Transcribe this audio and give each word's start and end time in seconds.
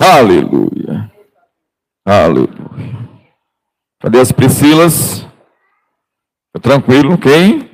Aleluia. 0.00 1.12
Aleluia. 2.06 2.48
Cadê 4.00 4.18
as 4.18 4.32
Priscilas? 4.32 5.26
Tá 6.54 6.60
tranquilo, 6.60 7.12
ok? 7.12 7.70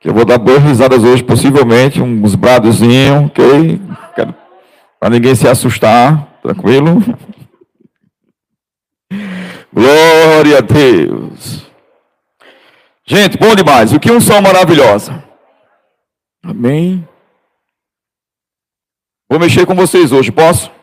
Que 0.00 0.08
eu 0.08 0.14
vou 0.14 0.24
dar 0.24 0.38
boas 0.38 0.60
risadas 0.60 1.04
hoje, 1.04 1.22
possivelmente, 1.22 2.02
uns 2.02 2.34
bradozinhos, 2.34 3.26
ok? 3.26 3.80
Para 4.98 5.10
ninguém 5.10 5.36
se 5.36 5.46
assustar, 5.46 6.40
tranquilo? 6.42 6.96
Glória 9.72 10.58
a 10.58 10.60
Deus. 10.60 11.64
Gente, 13.06 13.38
bom 13.38 13.54
demais. 13.54 13.92
O 13.92 14.00
que 14.00 14.10
um 14.10 14.20
som 14.20 14.40
maravilhosa. 14.40 15.22
Amém. 16.42 17.06
Vou 19.30 19.38
mexer 19.38 19.64
com 19.64 19.76
vocês 19.76 20.10
hoje, 20.10 20.32
posso? 20.32 20.76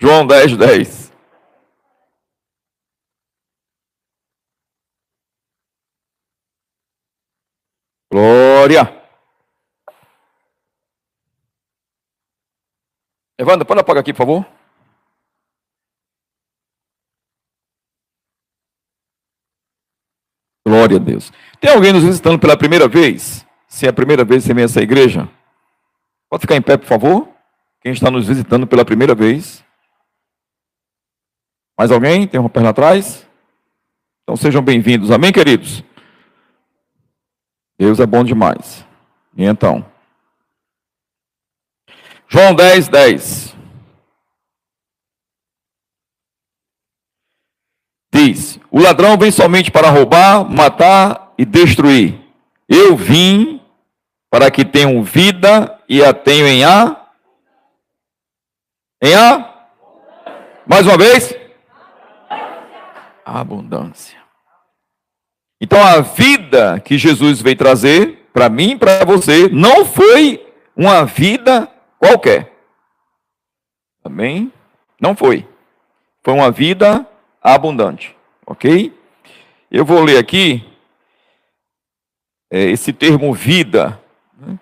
João 0.00 0.26
10, 0.26 0.56
10. 0.56 1.12
Glória. 8.10 8.80
Evandro, 13.38 13.66
pode 13.66 13.80
apagar 13.80 14.00
aqui, 14.00 14.12
por 14.12 14.18
favor. 14.18 14.46
Glória 20.66 20.96
a 20.96 21.00
Deus. 21.00 21.30
Tem 21.60 21.70
alguém 21.70 21.92
nos 21.92 22.02
visitando 22.02 22.38
pela 22.38 22.56
primeira 22.56 22.88
vez? 22.88 23.46
Se 23.68 23.84
é 23.86 23.90
a 23.90 23.92
primeira 23.92 24.24
vez 24.24 24.42
que 24.42 24.48
você 24.48 24.54
vem 24.54 24.62
a 24.62 24.64
essa 24.64 24.80
igreja, 24.80 25.28
pode 26.28 26.40
ficar 26.40 26.56
em 26.56 26.62
pé, 26.62 26.78
por 26.78 26.86
favor. 26.86 27.28
Quem 27.82 27.92
está 27.92 28.10
nos 28.10 28.28
visitando 28.28 28.66
pela 28.66 28.84
primeira 28.84 29.14
vez? 29.14 29.64
Mais 31.80 31.90
alguém? 31.90 32.26
Tem 32.26 32.38
uma 32.38 32.50
perna 32.50 32.68
atrás? 32.68 33.26
Então 34.22 34.36
sejam 34.36 34.60
bem-vindos. 34.60 35.10
Amém, 35.10 35.32
queridos? 35.32 35.82
Deus 37.78 37.98
é 37.98 38.04
bom 38.04 38.22
demais. 38.22 38.84
E 39.34 39.46
então? 39.46 39.82
João 42.28 42.54
10, 42.54 42.88
10. 42.88 43.56
Diz: 48.12 48.60
O 48.70 48.78
ladrão 48.78 49.16
vem 49.16 49.30
somente 49.30 49.70
para 49.70 49.88
roubar, 49.88 50.44
matar 50.50 51.32
e 51.38 51.46
destruir. 51.46 52.20
Eu 52.68 52.94
vim 52.94 53.58
para 54.28 54.50
que 54.50 54.66
tenham 54.66 55.02
vida 55.02 55.80
e 55.88 56.04
a 56.04 56.12
tenham 56.12 56.46
em 56.46 56.62
A. 56.62 57.06
Em 59.02 59.14
A? 59.14 59.66
Mais 60.66 60.86
uma 60.86 60.98
vez? 60.98 61.39
Abundância. 63.38 64.18
Então 65.60 65.82
a 65.82 66.00
vida 66.00 66.80
que 66.80 66.96
Jesus 66.96 67.42
veio 67.42 67.56
trazer 67.56 68.28
para 68.32 68.48
mim 68.48 68.72
e 68.72 68.78
para 68.78 69.04
você 69.04 69.48
não 69.48 69.84
foi 69.84 70.44
uma 70.74 71.04
vida 71.04 71.68
qualquer. 71.98 72.52
Amém? 74.02 74.50
Não 74.98 75.14
foi. 75.14 75.46
Foi 76.22 76.32
uma 76.32 76.50
vida 76.50 77.06
abundante. 77.42 78.16
Ok? 78.46 78.92
Eu 79.70 79.84
vou 79.84 80.02
ler 80.02 80.18
aqui 80.18 80.64
é, 82.50 82.64
esse 82.64 82.92
termo 82.92 83.32
vida. 83.32 84.00
Né? 84.38 84.58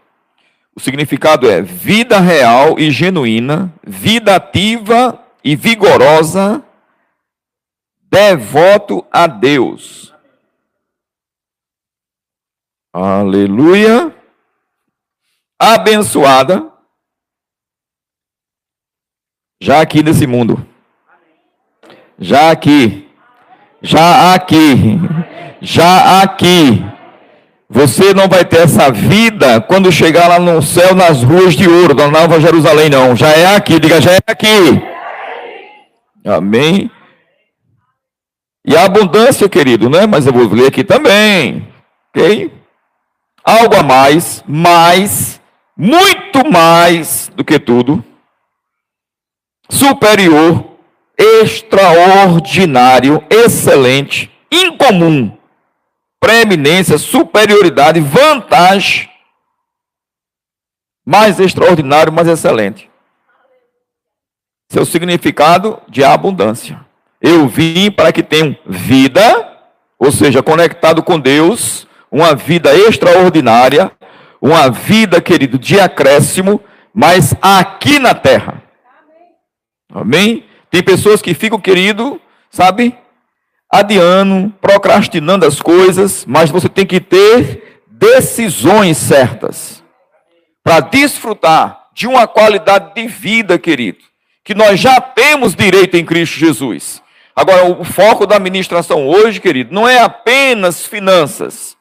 O 0.75 0.81
significado 0.81 1.49
é 1.49 1.63
vida 1.63 2.19
real 2.19 2.79
e 2.79 2.91
genuína, 2.91 3.73
vida 3.87 4.35
ativa 4.35 5.25
e 5.43 5.55
vigorosa 5.55 6.63
devoto 8.11 9.07
a 9.11 9.27
Deus. 9.27 10.15
Aleluia. 12.93 14.15
Abençoada. 15.59 16.71
Já 19.61 19.81
aqui 19.81 20.03
nesse 20.03 20.27
mundo. 20.27 20.67
Já 22.19 22.51
aqui. 22.51 23.09
Já 23.83 24.35
aqui. 24.35 24.99
Já 25.61 26.23
aqui. 26.23 26.85
Você 27.71 28.15
não 28.15 28.29
vai 28.29 28.45
ter 28.45 28.61
essa 28.61 28.91
vida 28.91 29.61
quando 29.61 29.93
chegar 29.93 30.27
lá 30.27 30.39
no 30.39 30.63
céu 30.63 30.95
nas 30.95 31.23
ruas 31.23 31.55
de 31.55 31.69
ouro 31.69 31.95
da 31.95 32.09
Nova 32.09 32.41
Jerusalém, 32.41 32.89
não. 32.89 33.15
Já 33.15 33.29
é 33.29 33.55
aqui, 33.55 33.79
diga, 33.79 34.01
já 34.01 34.13
é 34.13 34.19
aqui. 34.27 34.83
Amém. 36.25 36.91
E 38.69 38.77
a 38.77 38.85
abundância, 38.85 39.49
querido, 39.49 39.89
né? 39.89 40.07
Mas 40.07 40.27
eu 40.27 40.33
vou 40.33 40.47
ler 40.47 40.67
aqui 40.67 40.85
também, 40.85 41.67
ok? 42.11 42.53
Algo 43.43 43.75
a 43.75 43.83
mais, 43.83 44.45
mais, 44.47 45.41
muito 45.75 46.47
mais 46.47 47.33
do 47.35 47.43
que 47.43 47.59
tudo, 47.59 48.05
superior, 49.71 50.77
extraordinário, 51.17 53.25
excelente, 53.31 54.31
incomum, 54.53 55.35
preeminência, 56.21 56.99
superioridade, 56.99 58.01
vantagem, 58.01 59.09
mais 61.07 61.41
extraordinário, 61.41 62.13
mais 62.13 62.29
excelente. 62.29 62.91
Seu 64.71 64.85
significado 64.85 65.81
de 65.89 66.05
abundância. 66.05 66.87
Eu 67.21 67.49
vim 67.49 67.91
para 67.91 68.13
que 68.13 68.23
tenham 68.23 68.57
vida, 68.67 69.23
ou 69.99 70.13
seja, 70.13 70.43
conectado 70.43 71.03
com 71.03 71.19
Deus, 71.19 71.87
uma 72.11 72.35
vida 72.35 72.75
extraordinária, 72.75 73.91
uma 74.41 74.71
vida, 74.71 75.21
querido, 75.21 75.59
de 75.59 75.81
acréscimo, 75.81 76.61
mas 76.95 77.35
aqui 77.43 77.99
na 77.99 78.15
terra. 78.15 78.63
Amém? 79.93 80.45
Tem 80.71 80.83
pessoas 80.83 81.21
que 81.21 81.35
ficam, 81.35 81.61
querido, 81.61 82.21
sabe, 82.51 82.97
adiando, 83.71 84.53
procrastinando 84.61 85.45
as 85.45 85.61
coisas, 85.61 86.25
mas 86.27 86.51
você 86.51 86.69
tem 86.69 86.87
que 86.87 87.01
ter 87.01 87.83
decisões 87.87 88.97
certas 88.97 89.83
para 90.63 90.81
desfrutar 90.81 91.89
de 91.93 92.07
uma 92.07 92.29
qualidade 92.29 92.95
de 92.95 93.09
vida, 93.09 93.59
querido, 93.59 93.99
que 94.45 94.55
nós 94.55 94.79
já 94.79 95.01
temos 95.01 95.55
direito 95.55 95.97
em 95.97 96.05
Cristo 96.05 96.39
Jesus. 96.39 97.03
Agora, 97.39 97.67
o 97.67 97.85
foco 97.85 98.27
da 98.27 98.37
ministração 98.41 99.07
hoje, 99.07 99.41
querido, 99.41 99.73
não 99.73 99.89
é 99.89 100.01
apenas 100.01 100.85
finanças. 100.85 101.77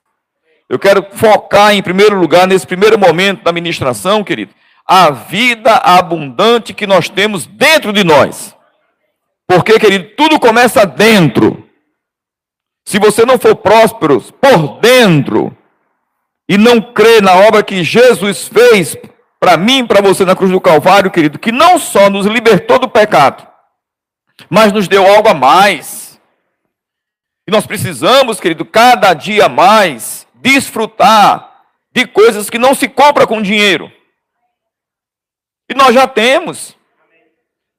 Eu 0.70 0.78
quero 0.78 1.04
focar 1.14 1.74
em 1.74 1.82
primeiro 1.82 2.16
lugar, 2.16 2.46
nesse 2.46 2.68
primeiro 2.68 2.96
momento 2.96 3.44
da 3.44 3.52
ministração, 3.52 4.24
querido, 4.24 4.54
a 4.86 5.10
vida 5.10 5.72
abundante 5.78 6.76
que 6.76 6.86
nós 6.86 7.10
temos 7.10 7.48
dentro 7.48 7.92
de 7.92 8.04
nós. 8.04 8.56
Porque, 9.48 9.80
querido, 9.80 10.12
tudo 10.16 10.40
começa 10.40 10.86
dentro. 10.86 11.68
Se 12.86 13.00
você 13.00 13.26
não 13.26 13.40
for 13.40 13.56
próspero 13.56 14.22
por 14.40 14.80
dentro 14.80 15.58
e 16.48 16.56
não 16.56 16.80
crer 16.80 17.20
na 17.20 17.34
obra 17.34 17.64
que 17.64 17.84
Jesus 17.84 18.48
fez 18.48 18.96
para 19.40 19.58
mim 19.58 19.88
para 19.88 20.04
você 20.04 20.24
na 20.24 20.36
cruz 20.36 20.52
do 20.52 20.62
Calvário, 20.62 21.10
querido, 21.10 21.40
que 21.40 21.52
não 21.52 21.80
só 21.80 22.12
nos 22.12 22.28
libertou 22.28 22.78
do 22.78 22.88
pecado, 22.88 23.57
mas 24.50 24.72
nos 24.72 24.88
deu 24.88 25.06
algo 25.06 25.30
a 25.30 25.34
mais. 25.34 26.20
E 27.48 27.52
nós 27.52 27.66
precisamos, 27.66 28.40
querido, 28.40 28.66
cada 28.66 29.14
dia 29.14 29.48
mais 29.48 30.28
desfrutar 30.36 31.64
de 31.92 32.06
coisas 32.06 32.50
que 32.50 32.58
não 32.58 32.76
se 32.76 32.88
compra 32.88 33.26
com 33.26 33.42
dinheiro. 33.42 33.92
E 35.70 35.74
nós 35.74 35.94
já 35.94 36.08
temos. 36.08 36.76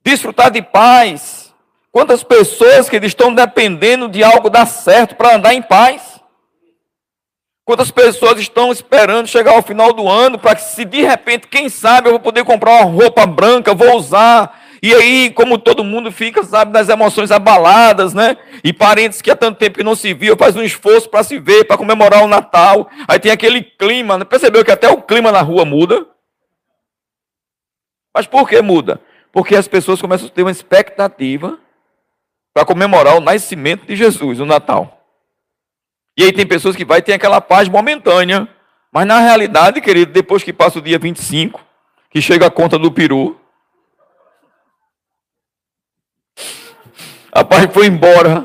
Desfrutar 0.02 0.50
de 0.50 0.62
paz. 0.62 1.55
Quantas 1.93 2.22
pessoas 2.22 2.88
que 2.88 2.96
estão 2.96 3.34
dependendo 3.34 4.08
de 4.08 4.22
algo 4.22 4.50
dar 4.50 4.66
certo 4.66 5.14
para 5.16 5.37
andar 5.37 5.54
em 5.54 5.62
paz? 5.62 6.19
Quantas 7.64 7.90
pessoas 7.90 8.40
estão 8.40 8.72
esperando 8.72 9.26
chegar 9.26 9.52
ao 9.52 9.62
final 9.62 9.93
do 9.93 10.08
ano 10.08 10.38
para 10.38 10.54
que, 10.54 10.62
se 10.62 10.87
de 10.87 11.02
repente, 11.02 11.46
quem 11.49 11.69
sabe, 11.69 12.08
eu 12.08 12.12
vou 12.12 12.20
poder 12.20 12.43
comprar 12.44 12.82
uma 12.82 12.90
roupa 12.90 13.26
branca, 13.26 13.75
vou 13.75 13.94
usar 13.94 14.58
e 14.82 14.94
aí, 14.94 15.30
como 15.30 15.58
todo 15.58 15.82
mundo 15.82 16.12
fica, 16.12 16.42
sabe, 16.44 16.72
nas 16.72 16.88
emoções 16.88 17.30
abaladas, 17.30 18.14
né? 18.14 18.36
E 18.62 18.72
parentes 18.72 19.20
que 19.20 19.30
há 19.30 19.36
tanto 19.36 19.58
tempo 19.58 19.78
que 19.78 19.84
não 19.84 19.96
se 19.96 20.14
viam, 20.14 20.36
faz 20.36 20.54
um 20.54 20.62
esforço 20.62 21.08
para 21.08 21.25
se 21.25 21.38
ver, 21.38 21.64
para 21.64 21.76
comemorar 21.76 22.22
o 22.22 22.28
Natal. 22.28 22.88
Aí 23.08 23.19
tem 23.19 23.32
aquele 23.32 23.62
clima, 23.62 24.19
né? 24.19 24.25
percebeu 24.25 24.64
que 24.64 24.70
até 24.70 24.88
o 24.88 25.02
clima 25.02 25.32
na 25.32 25.40
rua 25.40 25.64
muda? 25.64 26.06
Mas 28.14 28.26
por 28.26 28.48
que 28.48 28.60
muda? 28.62 29.00
Porque 29.32 29.56
as 29.56 29.69
pessoas 29.69 30.00
começam 30.00 30.28
a 30.28 30.30
ter 30.30 30.42
uma 30.42 30.50
expectativa 30.50 31.58
para 32.54 32.64
comemorar 32.64 33.16
o 33.16 33.20
nascimento 33.20 33.86
de 33.86 33.96
Jesus, 33.96 34.40
o 34.40 34.46
Natal. 34.46 35.04
E 36.16 36.25
aí 36.25 36.32
tem 36.32 36.46
pessoas 36.46 36.75
que 36.75 36.84
vai 36.84 37.02
ter 37.02 37.12
aquela 37.12 37.40
paz 37.40 37.69
momentânea, 37.69 38.48
Mas 38.90 39.06
na 39.06 39.20
realidade, 39.20 39.82
querido, 39.82 40.12
depois 40.12 40.42
que 40.42 40.52
passa 40.52 40.78
o 40.78 40.82
dia 40.82 40.98
25, 40.98 41.60
que 42.10 42.22
chega 42.22 42.46
a 42.46 42.50
conta 42.50 42.78
do 42.78 42.90
peru, 42.90 43.38
rapaz 47.38 47.69
foi 47.73 47.87
embora. 47.87 48.44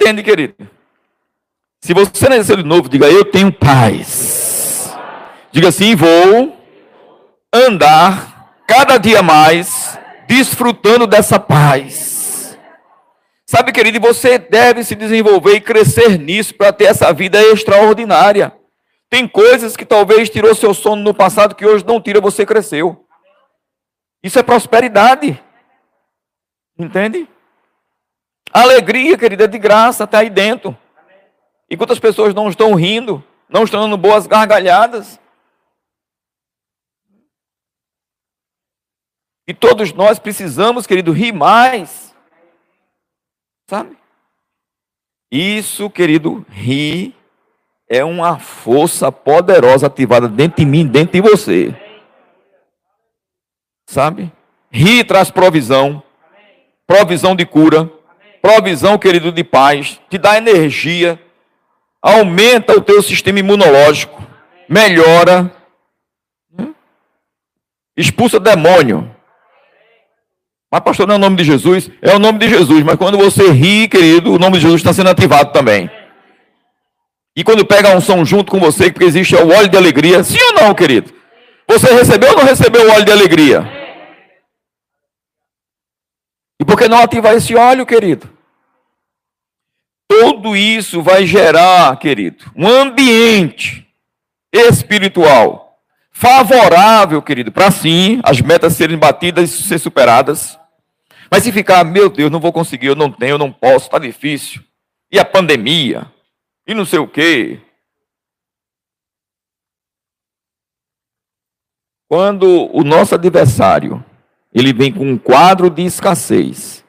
Entende, 0.00 0.22
querido? 0.22 0.54
Se 1.80 1.92
você 1.94 2.28
nasceu 2.28 2.56
de 2.56 2.62
novo, 2.62 2.88
diga: 2.88 3.06
Eu 3.06 3.24
tenho 3.24 3.52
paz. 3.52 4.94
Diga 5.52 5.68
assim: 5.68 5.94
Vou 5.94 6.56
andar 7.52 8.54
cada 8.66 8.96
dia 8.98 9.22
mais 9.22 9.98
desfrutando 10.26 11.06
dessa 11.06 11.38
paz. 11.38 12.56
Sabe, 13.46 13.72
querido, 13.72 13.98
você 13.98 14.38
deve 14.38 14.84
se 14.84 14.94
desenvolver 14.94 15.56
e 15.56 15.60
crescer 15.60 16.18
nisso 16.18 16.54
para 16.54 16.72
ter 16.72 16.84
essa 16.84 17.12
vida 17.12 17.42
extraordinária. 17.42 18.52
Tem 19.10 19.26
coisas 19.26 19.76
que 19.76 19.84
talvez 19.84 20.30
tirou 20.30 20.54
seu 20.54 20.72
sono 20.72 21.02
no 21.02 21.12
passado 21.12 21.56
que 21.56 21.66
hoje 21.66 21.84
não 21.84 22.00
tira, 22.00 22.20
você 22.20 22.46
cresceu. 22.46 23.04
Isso 24.22 24.38
é 24.38 24.42
prosperidade. 24.42 25.42
Entende? 26.78 27.28
Alegria, 28.52 29.16
querida, 29.16 29.44
é 29.44 29.46
de 29.46 29.58
graça, 29.58 30.04
está 30.04 30.18
aí 30.18 30.30
dentro. 30.30 30.76
Enquanto 31.70 31.92
as 31.92 32.00
pessoas 32.00 32.34
não 32.34 32.48
estão 32.48 32.74
rindo, 32.74 33.24
não 33.48 33.64
estão 33.64 33.80
dando 33.80 33.96
boas 33.96 34.26
gargalhadas. 34.26 35.20
E 39.46 39.54
todos 39.54 39.92
nós 39.92 40.18
precisamos, 40.18 40.86
querido, 40.86 41.12
rir 41.12 41.32
mais. 41.32 42.14
Sabe? 43.68 43.96
Isso, 45.30 45.88
querido, 45.88 46.44
rir 46.50 47.14
é 47.88 48.04
uma 48.04 48.38
força 48.38 49.10
poderosa 49.10 49.86
ativada 49.86 50.28
dentro 50.28 50.58
de 50.58 50.66
mim, 50.66 50.86
dentro 50.86 51.12
de 51.12 51.20
você. 51.20 51.74
Sabe? 53.90 54.30
Rir 54.70 55.02
traz 55.02 55.32
provisão, 55.32 56.00
provisão 56.86 57.34
de 57.34 57.44
cura, 57.44 57.90
provisão, 58.40 58.96
querido, 58.96 59.32
de 59.32 59.42
paz, 59.42 60.00
te 60.08 60.16
dá 60.16 60.38
energia, 60.38 61.20
aumenta 62.00 62.72
o 62.72 62.80
teu 62.80 63.02
sistema 63.02 63.40
imunológico, 63.40 64.24
melhora, 64.68 65.52
né? 66.56 66.68
expulsa 67.96 68.38
demônio. 68.38 69.12
Mas, 70.70 70.82
pastor, 70.82 71.08
não 71.08 71.14
é 71.14 71.18
o 71.18 71.20
nome 71.20 71.34
de 71.34 71.42
Jesus? 71.42 71.90
É 72.00 72.14
o 72.14 72.20
nome 72.20 72.38
de 72.38 72.48
Jesus, 72.48 72.84
mas 72.84 72.94
quando 72.94 73.18
você 73.18 73.50
ri, 73.50 73.88
querido, 73.88 74.32
o 74.32 74.38
nome 74.38 74.58
de 74.58 74.62
Jesus 74.62 74.80
está 74.82 74.92
sendo 74.92 75.10
ativado 75.10 75.52
também. 75.52 75.90
E 77.36 77.42
quando 77.42 77.66
pega 77.66 77.96
um 77.96 78.00
som 78.00 78.24
junto 78.24 78.52
com 78.52 78.60
você, 78.60 78.92
porque 78.92 79.04
existe 79.04 79.34
o 79.34 79.48
óleo 79.48 79.68
de 79.68 79.76
alegria, 79.76 80.22
sim 80.22 80.38
ou 80.40 80.62
não, 80.62 80.74
querido? 80.74 81.12
Você 81.66 81.92
recebeu 81.92 82.30
ou 82.30 82.36
não 82.36 82.44
recebeu 82.44 82.86
o 82.86 82.92
óleo 82.92 83.04
de 83.04 83.10
alegria? 83.10 83.79
Por 86.70 86.78
que 86.78 86.86
não 86.86 87.00
ativar 87.00 87.34
esse 87.34 87.56
óleo, 87.56 87.84
querido? 87.84 88.30
Tudo 90.08 90.56
isso 90.56 91.02
vai 91.02 91.26
gerar, 91.26 91.98
querido, 91.98 92.44
um 92.54 92.68
ambiente 92.68 93.92
espiritual 94.52 95.80
favorável, 96.12 97.20
querido, 97.20 97.50
para 97.50 97.72
sim 97.72 98.20
as 98.22 98.40
metas 98.40 98.74
serem 98.74 98.96
batidas 98.96 99.50
e 99.50 99.62
ser 99.64 99.80
superadas. 99.80 100.56
Mas 101.28 101.42
se 101.42 101.50
ficar, 101.50 101.82
meu 101.82 102.08
Deus, 102.08 102.30
não 102.30 102.38
vou 102.38 102.52
conseguir, 102.52 102.86
eu 102.86 102.94
não 102.94 103.10
tenho, 103.10 103.32
eu 103.32 103.38
não 103.38 103.52
posso, 103.52 103.86
está 103.86 103.98
difícil. 103.98 104.62
E 105.10 105.18
a 105.18 105.24
pandemia? 105.24 106.06
E 106.68 106.72
não 106.72 106.84
sei 106.84 107.00
o 107.00 107.08
quê. 107.08 107.58
Quando 112.08 112.70
o 112.72 112.84
nosso 112.84 113.16
adversário, 113.16 114.04
ele 114.52 114.72
vem 114.72 114.92
com 114.92 115.04
um 115.04 115.18
quadro 115.18 115.70
de 115.70 115.82
escassez, 115.82 116.84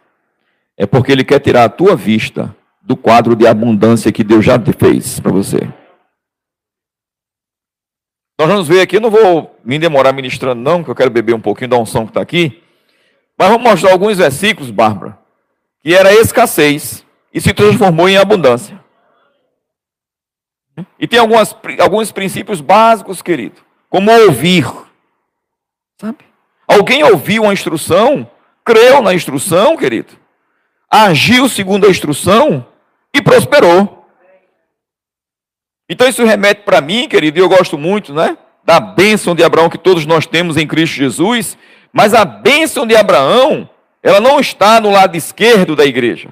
é 0.77 0.85
porque 0.85 1.11
ele 1.11 1.23
quer 1.23 1.39
tirar 1.39 1.65
a 1.65 1.69
tua 1.69 1.95
vista 1.95 2.55
do 2.81 2.95
quadro 2.95 3.35
de 3.35 3.45
abundância 3.45 4.11
que 4.11 4.23
Deus 4.23 4.43
já 4.43 4.59
fez 4.77 5.19
para 5.19 5.31
você. 5.31 5.59
Nós 8.39 8.49
vamos 8.49 8.67
ver 8.67 8.81
aqui, 8.81 8.97
eu 8.97 9.01
não 9.01 9.11
vou 9.11 9.55
me 9.63 9.77
demorar 9.77 10.11
ministrando 10.13 10.59
não, 10.59 10.83
que 10.83 10.89
eu 10.89 10.95
quero 10.95 11.11
beber 11.11 11.35
um 11.35 11.39
pouquinho 11.39 11.69
da 11.69 11.77
unção 11.77 12.05
que 12.05 12.09
está 12.09 12.21
aqui. 12.21 12.63
Mas 13.37 13.49
vamos 13.49 13.63
mostrar 13.63 13.91
alguns 13.91 14.17
versículos, 14.17 14.71
Bárbara, 14.71 15.17
que 15.83 15.93
era 15.93 16.11
escassez 16.11 17.05
e 17.31 17.39
se 17.39 17.53
transformou 17.53 18.09
em 18.09 18.17
abundância. 18.17 18.79
E 20.99 21.07
tem 21.07 21.19
algumas, 21.19 21.55
alguns 21.79 22.11
princípios 22.11 22.61
básicos, 22.61 23.21
querido, 23.21 23.61
como 23.89 24.11
ouvir. 24.11 24.65
Sabe? 25.99 26.30
Alguém 26.71 27.03
ouviu 27.03 27.43
uma 27.43 27.53
instrução, 27.53 28.29
creu 28.63 29.01
na 29.01 29.13
instrução, 29.13 29.75
querido, 29.75 30.13
agiu 30.89 31.49
segundo 31.49 31.85
a 31.85 31.89
instrução 31.89 32.65
e 33.13 33.21
prosperou. 33.21 34.07
Então 35.89 36.07
isso 36.07 36.23
remete 36.23 36.61
para 36.61 36.79
mim, 36.79 37.09
querido, 37.09 37.37
e 37.37 37.41
eu 37.41 37.49
gosto 37.49 37.77
muito, 37.77 38.13
né? 38.13 38.37
Da 38.63 38.79
bênção 38.79 39.35
de 39.35 39.43
Abraão 39.43 39.69
que 39.69 39.77
todos 39.77 40.05
nós 40.05 40.25
temos 40.25 40.55
em 40.55 40.65
Cristo 40.65 40.95
Jesus, 40.95 41.57
mas 41.91 42.13
a 42.13 42.23
bênção 42.23 42.87
de 42.87 42.95
Abraão, 42.95 43.69
ela 44.01 44.21
não 44.21 44.39
está 44.39 44.79
no 44.79 44.91
lado 44.91 45.17
esquerdo 45.17 45.75
da 45.75 45.85
igreja, 45.85 46.29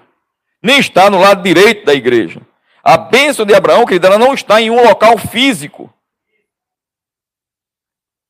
nem 0.63 0.79
está 0.79 1.09
no 1.09 1.19
lado 1.19 1.43
direito 1.43 1.85
da 1.85 1.93
igreja. 1.93 2.41
A 2.81 2.95
bênção 2.95 3.45
de 3.45 3.53
Abraão, 3.53 3.85
querida, 3.85 4.07
ela 4.07 4.17
não 4.17 4.33
está 4.33 4.61
em 4.61 4.71
um 4.71 4.81
local 4.81 5.17
físico. 5.17 5.93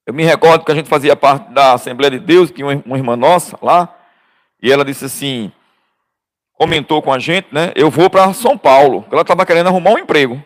Eu 0.10 0.14
me 0.14 0.24
recordo 0.24 0.66
que 0.66 0.72
a 0.72 0.76
gente 0.76 0.90
fazia 0.90 1.16
parte 1.16 1.54
da 1.54 1.74
Assembleia 1.74 2.10
de 2.10 2.18
Deus, 2.18 2.50
tinha 2.50 2.66
uma 2.66 2.98
irmã 2.98 3.16
nossa 3.16 3.56
lá, 3.62 3.96
e 4.60 4.72
ela 4.72 4.84
disse 4.84 5.06
assim, 5.06 5.52
comentou 6.52 7.00
com 7.00 7.14
a 7.14 7.20
gente, 7.20 7.48
né? 7.52 7.72
Eu 7.76 7.92
vou 7.92 8.10
para 8.10 8.34
São 8.34 8.58
Paulo. 8.58 9.06
Ela 9.12 9.22
estava 9.22 9.46
querendo 9.46 9.68
arrumar 9.68 9.92
um 9.92 10.00
emprego. 10.00 10.44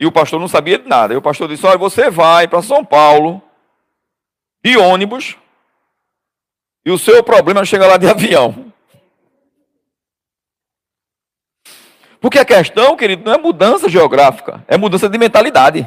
E 0.00 0.06
o 0.06 0.10
pastor 0.10 0.40
não 0.40 0.48
sabia 0.48 0.78
de 0.78 0.88
nada. 0.88 1.12
E 1.12 1.16
o 1.18 1.20
pastor 1.20 1.46
disse: 1.46 1.66
Olha, 1.66 1.76
você 1.76 2.08
vai 2.08 2.48
para 2.48 2.62
São 2.62 2.82
Paulo 2.82 3.42
de 4.64 4.78
ônibus, 4.78 5.36
e 6.86 6.90
o 6.90 6.96
seu 6.96 7.22
problema 7.22 7.60
é 7.60 7.64
chegar 7.66 7.86
lá 7.86 7.98
de 7.98 8.08
avião. 8.08 8.72
Porque 12.18 12.38
a 12.38 12.46
questão, 12.46 12.96
querido, 12.96 13.26
não 13.26 13.34
é 13.34 13.38
mudança 13.38 13.90
geográfica, 13.90 14.64
é 14.66 14.78
mudança 14.78 15.06
de 15.06 15.18
mentalidade. 15.18 15.86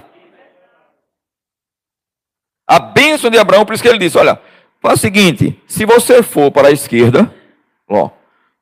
A 2.69 2.77
bênção 2.77 3.31
de 3.31 3.39
Abraão, 3.39 3.65
por 3.65 3.73
isso 3.73 3.81
que 3.81 3.89
ele 3.89 3.97
disse: 3.97 4.15
olha, 4.15 4.39
faz 4.79 4.99
o 4.99 5.01
seguinte: 5.01 5.59
se 5.65 5.85
você 5.85 6.21
for 6.21 6.51
para 6.51 6.67
a 6.67 6.71
esquerda, 6.71 7.33
ó, 7.87 8.11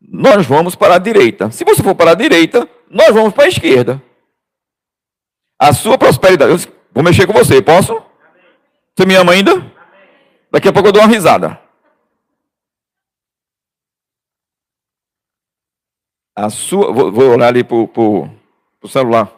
nós 0.02 0.46
vamos 0.46 0.76
para 0.76 0.96
a 0.96 0.98
direita. 0.98 1.52
Se 1.52 1.66
você 1.66 1.84
for 1.84 1.94
para 1.94 2.12
a 2.12 2.16
direita, 2.16 2.70
nós 2.90 3.14
vamos 3.14 3.34
para 3.34 3.44
a 3.44 3.50
esquerda. 3.50 4.02
A 5.60 5.74
sua 5.74 5.98
prosperidade. 5.98 6.52
Eu 6.54 6.74
vou 6.94 7.04
mexer 7.04 7.28
com 7.28 7.34
você, 7.34 7.62
posso? 7.62 8.02
Você 8.96 9.06
me 9.06 9.14
ama 9.14 9.34
ainda? 9.34 9.70
Daqui 10.50 10.70
a 10.70 10.74
pouco 10.74 10.88
eu 10.88 10.94
dou 10.94 11.02
uma 11.02 11.14
risada. 11.14 11.60
A 16.34 16.50
sua. 16.50 16.94
Vou, 16.94 17.12
vou 17.12 17.32
olhar 17.32 17.48
ali 17.48 17.62
pro, 17.62 17.90
pro 17.90 18.30
celular. 18.88 19.37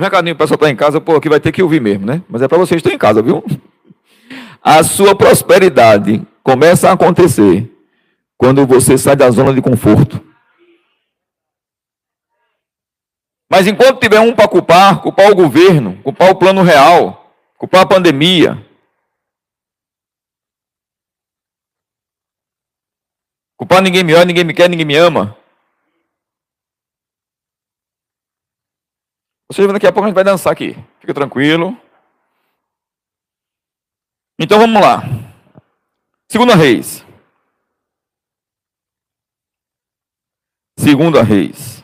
Um 0.00 0.02
recadinho 0.02 0.34
para 0.34 0.44
o 0.44 0.48
pessoal 0.48 0.56
estar 0.56 0.66
tá 0.66 0.72
em 0.72 0.76
casa, 0.76 0.98
pô, 0.98 1.20
que 1.20 1.28
vai 1.28 1.38
ter 1.38 1.52
que 1.52 1.62
ouvir 1.62 1.78
mesmo, 1.78 2.06
né? 2.06 2.22
Mas 2.26 2.40
é 2.40 2.48
para 2.48 2.56
vocês 2.56 2.80
que 2.80 2.88
estão 2.88 2.92
em 2.94 2.98
casa, 2.98 3.20
viu? 3.20 3.44
A 4.62 4.82
sua 4.82 5.14
prosperidade 5.14 6.26
começa 6.42 6.88
a 6.88 6.92
acontecer 6.92 7.70
quando 8.38 8.66
você 8.66 8.96
sai 8.96 9.14
da 9.14 9.30
zona 9.30 9.52
de 9.52 9.60
conforto. 9.60 10.18
Mas 13.50 13.66
enquanto 13.66 14.00
tiver 14.00 14.20
um 14.20 14.34
para 14.34 14.48
culpar, 14.48 15.02
culpar 15.02 15.30
o 15.30 15.34
governo, 15.34 15.98
culpar 16.02 16.30
o 16.30 16.36
plano 16.36 16.62
real, 16.62 17.34
culpar 17.58 17.82
a 17.82 17.86
pandemia, 17.86 18.66
Culpar 23.60 23.82
ninguém 23.82 24.02
me 24.02 24.14
olha, 24.14 24.24
ninguém 24.24 24.42
me 24.42 24.54
quer, 24.54 24.70
ninguém 24.70 24.86
me 24.86 24.96
ama. 24.96 25.36
Você 29.50 29.66
daqui 29.66 29.84
a 29.84 29.92
pouco 29.92 30.04
a 30.04 30.08
gente 30.08 30.14
vai 30.14 30.22
dançar 30.22 30.52
aqui. 30.52 30.76
Fica 31.00 31.12
tranquilo. 31.12 31.76
Então 34.38 34.60
vamos 34.60 34.80
lá. 34.80 35.02
Segunda 36.28 36.54
Reis. 36.54 37.04
Segunda 40.78 41.24
Reis. 41.24 41.79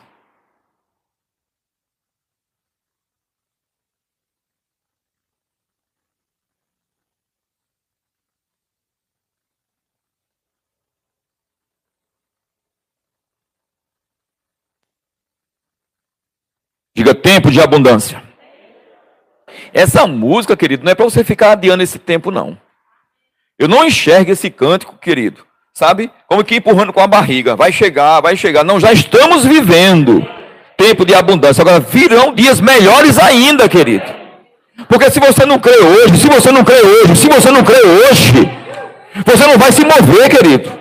Diga 16.97 17.13
tempo 17.13 17.51
de 17.51 17.61
abundância. 17.61 18.23
Essa 19.71 20.07
música, 20.07 20.57
querido, 20.57 20.83
não 20.83 20.91
é 20.91 20.95
para 20.95 21.05
você 21.05 21.23
ficar 21.23 21.51
adiando 21.51 21.83
esse 21.83 21.99
tempo, 21.99 22.31
não. 22.31 22.57
Eu 23.59 23.67
não 23.67 23.85
enxergo 23.85 24.31
esse 24.31 24.49
cântico, 24.49 24.97
querido, 24.97 25.45
sabe? 25.75 26.09
Como 26.27 26.43
que 26.43 26.55
empurrando 26.55 26.91
com 26.91 26.99
a 26.99 27.05
barriga. 27.05 27.55
Vai 27.55 27.71
chegar, 27.71 28.19
vai 28.19 28.35
chegar. 28.35 28.63
Não, 28.63 28.79
já 28.79 28.91
estamos 28.91 29.45
vivendo 29.45 30.27
tempo 30.75 31.05
de 31.05 31.13
abundância. 31.13 31.61
Agora 31.61 31.79
virão 31.79 32.33
dias 32.33 32.59
melhores 32.59 33.19
ainda, 33.19 33.69
querido. 33.69 34.11
Porque 34.89 35.11
se 35.11 35.19
você 35.19 35.45
não 35.45 35.59
crê 35.59 35.77
hoje, 35.77 36.17
se 36.17 36.27
você 36.27 36.51
não 36.51 36.63
crê 36.63 36.81
hoje, 36.81 37.15
se 37.15 37.27
você 37.27 37.51
não 37.51 37.63
crê 37.63 37.79
hoje, 37.79 38.49
você 39.23 39.45
não 39.45 39.59
vai 39.59 39.71
se 39.71 39.85
mover, 39.85 40.31
querido. 40.31 40.71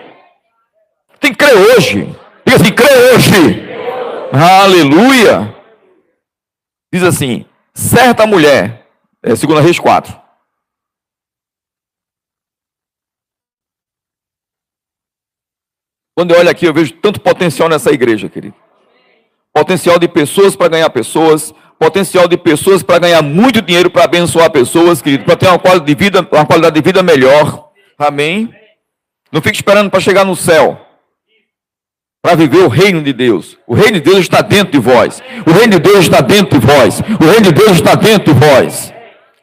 Tem 1.21 1.31
que 1.31 1.45
crer 1.45 1.59
hoje. 1.59 2.09
Diga 2.47 2.57
assim, 2.57 2.73
crê 2.73 2.89
hoje. 3.13 3.69
Aleluia. 4.33 5.56
Diz 6.97 7.05
assim, 7.05 7.45
certa 7.75 8.27
mulher, 8.27 8.89
é, 9.23 9.37
segunda 9.37 9.61
Reis 9.61 9.79
4. 9.79 10.19
Quando 16.15 16.31
eu 16.31 16.39
olho 16.39 16.49
aqui, 16.49 16.65
eu 16.65 16.73
vejo 16.73 16.95
tanto 16.95 17.21
potencial 17.21 17.69
nessa 17.69 17.93
igreja, 17.93 18.31
querido. 18.31 18.55
Potencial 19.53 19.99
de 19.99 20.09
pessoas 20.09 20.57
para 20.57 20.69
ganhar 20.69 20.89
pessoas, 20.89 21.55
potencial 21.79 22.27
de 22.27 22.39
pessoas 22.39 22.83
para 22.83 22.99
ganhar 22.99 23.21
muito 23.21 23.61
dinheiro 23.61 23.91
para 23.91 24.05
abençoar 24.05 24.51
pessoas, 24.51 25.03
querido, 25.03 25.25
para 25.25 25.37
ter 25.37 25.49
uma 25.49 25.59
qualidade 25.59 25.95
de 25.95 26.03
vida, 26.03 26.27
uma 26.33 26.47
qualidade 26.47 26.77
de 26.77 26.81
vida 26.81 27.03
melhor. 27.03 27.73
Amém? 27.99 28.51
Não 29.31 29.43
fique 29.43 29.57
esperando 29.57 29.91
para 29.91 30.01
chegar 30.01 30.25
no 30.25 30.35
céu. 30.35 30.86
Para 32.27 32.35
viver 32.35 32.65
o 32.65 32.69
reino 32.69 33.01
de 33.05 33.13
Deus. 33.13 33.57
O 33.69 33.73
reino 33.73 34.01
de 34.01 34.11
Deus 34.11 34.19
está 34.19 34.41
dentro 34.41 34.73
de 34.73 34.81
vós. 34.81 35.23
O 35.47 35.53
reino 35.53 35.75
de 35.75 35.79
Deus 35.79 36.01
está 36.01 36.21
dentro 36.21 36.59
de 36.59 36.67
vós. 36.67 36.99
O 36.99 37.25
reino 37.25 37.43
de 37.43 37.53
Deus 37.53 37.77
está 37.77 37.95
dentro 37.95 38.35
de 38.35 38.41
vós. 38.41 38.93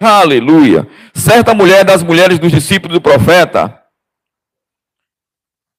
Aleluia. 0.01 0.85
Certa 1.13 1.53
mulher 1.53 1.85
das 1.85 2.03
mulheres 2.03 2.37
dos 2.39 2.51
discípulos 2.51 2.93
do 2.93 2.99
profeta 2.99 3.73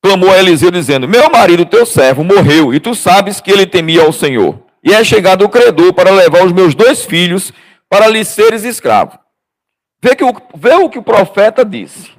clamou 0.02 0.32
a 0.32 0.38
Eliseu 0.38 0.70
dizendo: 0.70 1.06
Meu 1.06 1.28
marido, 1.28 1.66
teu 1.66 1.84
servo, 1.84 2.24
morreu, 2.24 2.72
e 2.72 2.80
tu 2.80 2.94
sabes 2.94 3.38
que 3.38 3.50
ele 3.50 3.66
temia 3.66 4.00
ao 4.00 4.10
Senhor. 4.10 4.64
E 4.82 4.94
é 4.94 5.04
chegado 5.04 5.44
o 5.44 5.50
credor 5.50 5.92
para 5.92 6.10
levar 6.10 6.42
os 6.42 6.52
meus 6.52 6.74
dois 6.74 7.04
filhos 7.04 7.52
para 7.86 8.08
lhe 8.08 8.24
seres 8.24 8.64
escravo. 8.64 9.18
Vê, 10.02 10.16
que 10.16 10.24
o, 10.24 10.32
vê 10.54 10.72
o 10.76 10.88
que 10.88 10.98
o 10.98 11.02
profeta 11.02 11.66
disse. 11.66 12.12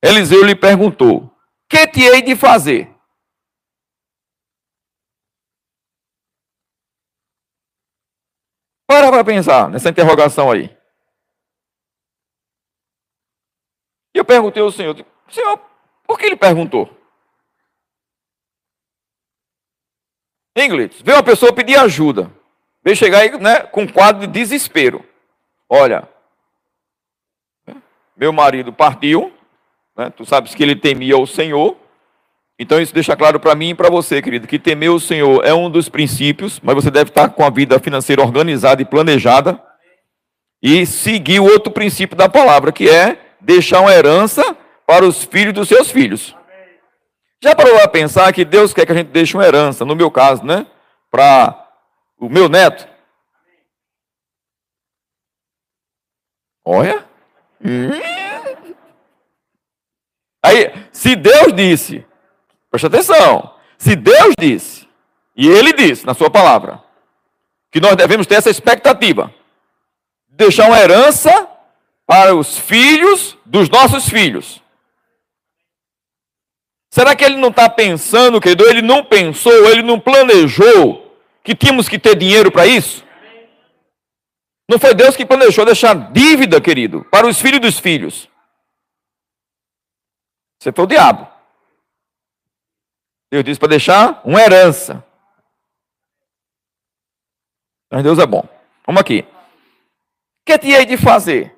Eliseu 0.00 0.44
lhe 0.44 0.54
perguntou: 0.54 1.32
Que 1.68 1.84
te 1.88 2.02
hei 2.02 2.22
de 2.22 2.36
fazer? 2.36 2.96
Para 8.88 9.10
para 9.10 9.22
pensar 9.22 9.68
nessa 9.68 9.90
interrogação 9.90 10.50
aí. 10.50 10.74
E 14.14 14.18
eu 14.18 14.24
perguntei 14.24 14.62
ao 14.62 14.72
Senhor: 14.72 14.96
Senhor, 15.28 15.60
por 16.04 16.18
que 16.18 16.24
ele 16.24 16.36
perguntou? 16.36 16.90
Inglês, 20.56 21.02
veio 21.02 21.18
uma 21.18 21.22
pessoa 21.22 21.52
pedir 21.52 21.76
ajuda. 21.76 22.32
Veio 22.82 22.96
chegar 22.96 23.18
aí 23.18 23.38
né, 23.38 23.60
com 23.60 23.82
um 23.82 23.92
quadro 23.92 24.26
de 24.26 24.32
desespero. 24.32 25.06
Olha, 25.68 26.08
meu 28.16 28.32
marido 28.32 28.72
partiu, 28.72 29.32
né, 29.94 30.08
tu 30.08 30.24
sabes 30.24 30.54
que 30.54 30.62
ele 30.62 30.74
temia 30.74 31.18
o 31.18 31.26
Senhor. 31.26 31.76
Então 32.58 32.80
isso 32.80 32.92
deixa 32.92 33.16
claro 33.16 33.38
para 33.38 33.54
mim 33.54 33.70
e 33.70 33.74
para 33.74 33.88
você, 33.88 34.20
querido, 34.20 34.48
que 34.48 34.58
temer 34.58 34.90
o 34.90 34.98
Senhor 34.98 35.44
é 35.44 35.54
um 35.54 35.70
dos 35.70 35.88
princípios, 35.88 36.58
mas 36.60 36.74
você 36.74 36.90
deve 36.90 37.10
estar 37.10 37.28
com 37.30 37.44
a 37.44 37.50
vida 37.50 37.78
financeira 37.78 38.20
organizada 38.20 38.82
e 38.82 38.84
planejada 38.84 39.62
e 40.60 40.84
seguir 40.84 41.38
o 41.38 41.44
outro 41.44 41.72
princípio 41.72 42.16
da 42.16 42.28
palavra, 42.28 42.72
que 42.72 42.90
é 42.90 43.16
deixar 43.40 43.80
uma 43.80 43.92
herança 43.92 44.56
para 44.84 45.04
os 45.04 45.22
filhos 45.22 45.54
dos 45.54 45.68
seus 45.68 45.90
filhos. 45.90 46.34
Já 47.40 47.54
parou 47.54 47.78
a 47.80 47.86
pensar 47.86 48.32
que 48.32 48.44
Deus 48.44 48.74
quer 48.74 48.84
que 48.84 48.90
a 48.90 48.94
gente 48.96 49.10
deixe 49.10 49.36
uma 49.36 49.46
herança, 49.46 49.84
no 49.84 49.94
meu 49.94 50.10
caso, 50.10 50.44
né? 50.44 50.66
Para 51.08 51.68
o 52.18 52.28
meu 52.28 52.48
neto? 52.48 52.88
Olha. 56.64 57.06
Aí, 60.44 60.72
se 60.90 61.14
Deus 61.14 61.52
disse, 61.54 62.04
preste 62.70 62.86
atenção, 62.86 63.54
se 63.76 63.96
Deus 63.96 64.34
disse, 64.38 64.88
e 65.36 65.48
Ele 65.48 65.72
disse 65.72 66.04
na 66.06 66.14
Sua 66.14 66.30
palavra, 66.30 66.82
que 67.70 67.80
nós 67.80 67.96
devemos 67.96 68.26
ter 68.26 68.36
essa 68.36 68.50
expectativa, 68.50 69.32
deixar 70.28 70.66
uma 70.66 70.78
herança 70.78 71.48
para 72.06 72.34
os 72.34 72.58
filhos 72.58 73.36
dos 73.44 73.68
nossos 73.68 74.08
filhos. 74.08 74.62
Será 76.90 77.14
que 77.14 77.24
ele 77.24 77.36
não 77.36 77.50
está 77.50 77.68
pensando, 77.68 78.40
querido? 78.40 78.64
Ele 78.64 78.80
não 78.80 79.04
pensou, 79.04 79.52
ele 79.68 79.82
não 79.82 80.00
planejou 80.00 81.16
que 81.44 81.54
tínhamos 81.54 81.88
que 81.88 81.98
ter 81.98 82.16
dinheiro 82.16 82.50
para 82.50 82.66
isso? 82.66 83.04
Não 84.68 84.78
foi 84.78 84.94
Deus 84.94 85.16
que 85.16 85.24
planejou 85.24 85.64
deixar 85.64 86.12
dívida, 86.12 86.60
querido, 86.60 87.04
para 87.10 87.26
os 87.26 87.40
filhos 87.40 87.60
dos 87.60 87.78
filhos. 87.78 88.28
Você 90.58 90.72
foi 90.72 90.84
o 90.84 90.88
diabo. 90.88 91.37
Deus 93.30 93.44
disse 93.44 93.60
para 93.60 93.68
deixar 93.68 94.20
uma 94.24 94.40
herança. 94.40 95.04
Mas 97.90 98.02
Deus 98.02 98.18
é 98.18 98.26
bom. 98.26 98.46
Vamos 98.86 99.00
aqui. 99.00 99.20
O 99.20 100.46
que 100.46 100.58
tinha 100.58 100.84
de 100.84 100.96
fazer? 100.96 101.54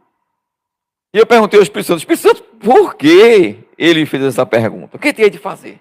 E 1.15 1.19
eu 1.19 1.27
perguntei 1.27 1.59
ao 1.59 1.63
Espírito 1.63 1.87
Santo, 1.87 1.99
Espírito 1.99 2.23
Santo, 2.23 2.43
por 2.59 2.95
que 2.95 3.65
ele 3.77 4.07
fez 4.07 4.23
essa 4.23 4.47
pergunta? 4.47 4.97
O 4.97 5.01
que 5.01 5.13
tinha 5.13 5.31
de 5.31 5.39
fazer? 5.39 5.81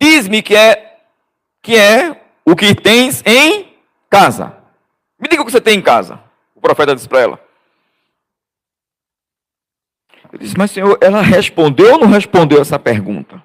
Diz-me 0.00 0.42
que 0.42 0.54
é, 0.54 1.00
que 1.62 1.76
é 1.76 2.20
o 2.44 2.54
que 2.54 2.74
tens 2.74 3.22
em 3.26 3.76
casa. 4.08 4.56
Me 5.18 5.28
diga 5.28 5.42
o 5.42 5.44
que 5.44 5.52
você 5.52 5.60
tem 5.60 5.78
em 5.78 5.82
casa. 5.82 6.22
O 6.54 6.60
profeta 6.60 6.94
disse 6.94 7.08
para 7.08 7.20
ela. 7.20 7.47
Eu 10.32 10.38
disse, 10.38 10.54
mas 10.56 10.70
Senhor, 10.70 10.98
ela 11.00 11.22
respondeu 11.22 11.92
ou 11.94 11.98
não 11.98 12.08
respondeu 12.08 12.60
essa 12.60 12.78
pergunta? 12.78 13.44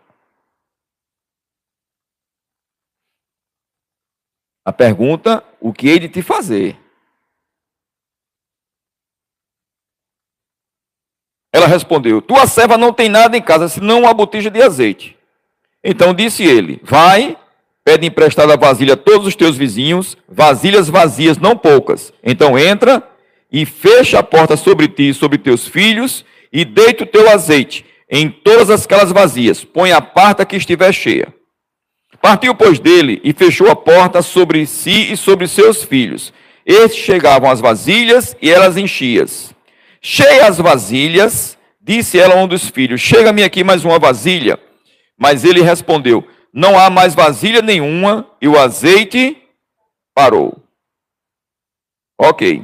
A 4.65 4.71
pergunta, 4.71 5.43
o 5.59 5.73
que 5.73 5.89
hei 5.89 5.99
de 5.99 6.09
te 6.09 6.21
fazer? 6.21 6.77
Ela 11.53 11.67
respondeu: 11.67 12.21
Tua 12.21 12.47
serva 12.47 12.77
não 12.77 12.91
tem 12.91 13.07
nada 13.07 13.37
em 13.37 13.41
casa, 13.41 13.67
senão 13.67 13.99
uma 14.01 14.13
botija 14.13 14.49
de 14.49 14.61
azeite. 14.61 15.15
Então 15.83 16.13
disse 16.13 16.43
ele: 16.43 16.81
Vai, 16.83 17.37
pede 17.83 18.07
emprestada 18.07 18.57
vasilha 18.57 18.95
a 18.95 18.97
todos 18.97 19.27
os 19.27 19.35
teus 19.35 19.55
vizinhos, 19.55 20.17
vasilhas 20.27 20.89
vazias, 20.89 21.37
não 21.37 21.55
poucas. 21.55 22.11
Então 22.23 22.57
entra 22.57 23.07
e 23.51 23.65
fecha 23.65 24.17
a 24.17 24.23
porta 24.23 24.57
sobre 24.57 24.87
ti 24.87 25.09
e 25.09 25.13
sobre 25.13 25.37
teus 25.37 25.67
filhos, 25.67 26.25
e 26.53 26.63
deita 26.63 27.03
o 27.03 27.07
teu 27.07 27.27
azeite 27.27 27.83
em 28.07 28.29
todas 28.29 28.69
aquelas 28.69 29.11
vazias. 29.11 29.63
Põe 29.65 29.91
a 29.91 29.99
parte 29.99 30.45
que 30.45 30.55
estiver 30.55 30.93
cheia. 30.93 31.33
Partiu, 32.21 32.53
pois, 32.53 32.79
dele 32.79 33.19
e 33.23 33.33
fechou 33.33 33.69
a 33.69 33.75
porta 33.75 34.21
sobre 34.21 34.65
si 34.67 35.11
e 35.11 35.17
sobre 35.17 35.47
seus 35.47 35.83
filhos. 35.83 36.31
Estes 36.63 37.03
chegavam 37.03 37.49
às 37.49 37.59
vasilhas 37.59 38.37
e 38.39 38.51
elas 38.51 38.77
enchias. 38.77 39.53
Cheias 39.99 40.51
as 40.51 40.57
vasilhas, 40.59 41.57
disse 41.81 42.19
ela 42.19 42.35
a 42.35 42.37
um 42.37 42.47
dos 42.47 42.69
filhos: 42.69 43.01
Chega-me 43.01 43.43
aqui 43.43 43.63
mais 43.63 43.83
uma 43.83 43.97
vasilha. 43.97 44.59
Mas 45.17 45.43
ele 45.43 45.61
respondeu: 45.61 46.25
Não 46.53 46.77
há 46.77 46.89
mais 46.89 47.15
vasilha 47.15 47.61
nenhuma, 47.61 48.29
e 48.41 48.47
o 48.47 48.57
azeite 48.57 49.37
parou. 50.13 50.61
Ok. 52.17 52.63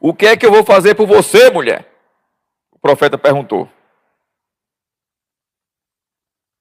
O 0.00 0.14
que 0.14 0.26
é 0.26 0.36
que 0.36 0.46
eu 0.46 0.52
vou 0.52 0.64
fazer 0.64 0.94
por 0.94 1.06
você, 1.06 1.50
mulher? 1.50 1.89
Profeta 2.80 3.18
perguntou. 3.18 3.68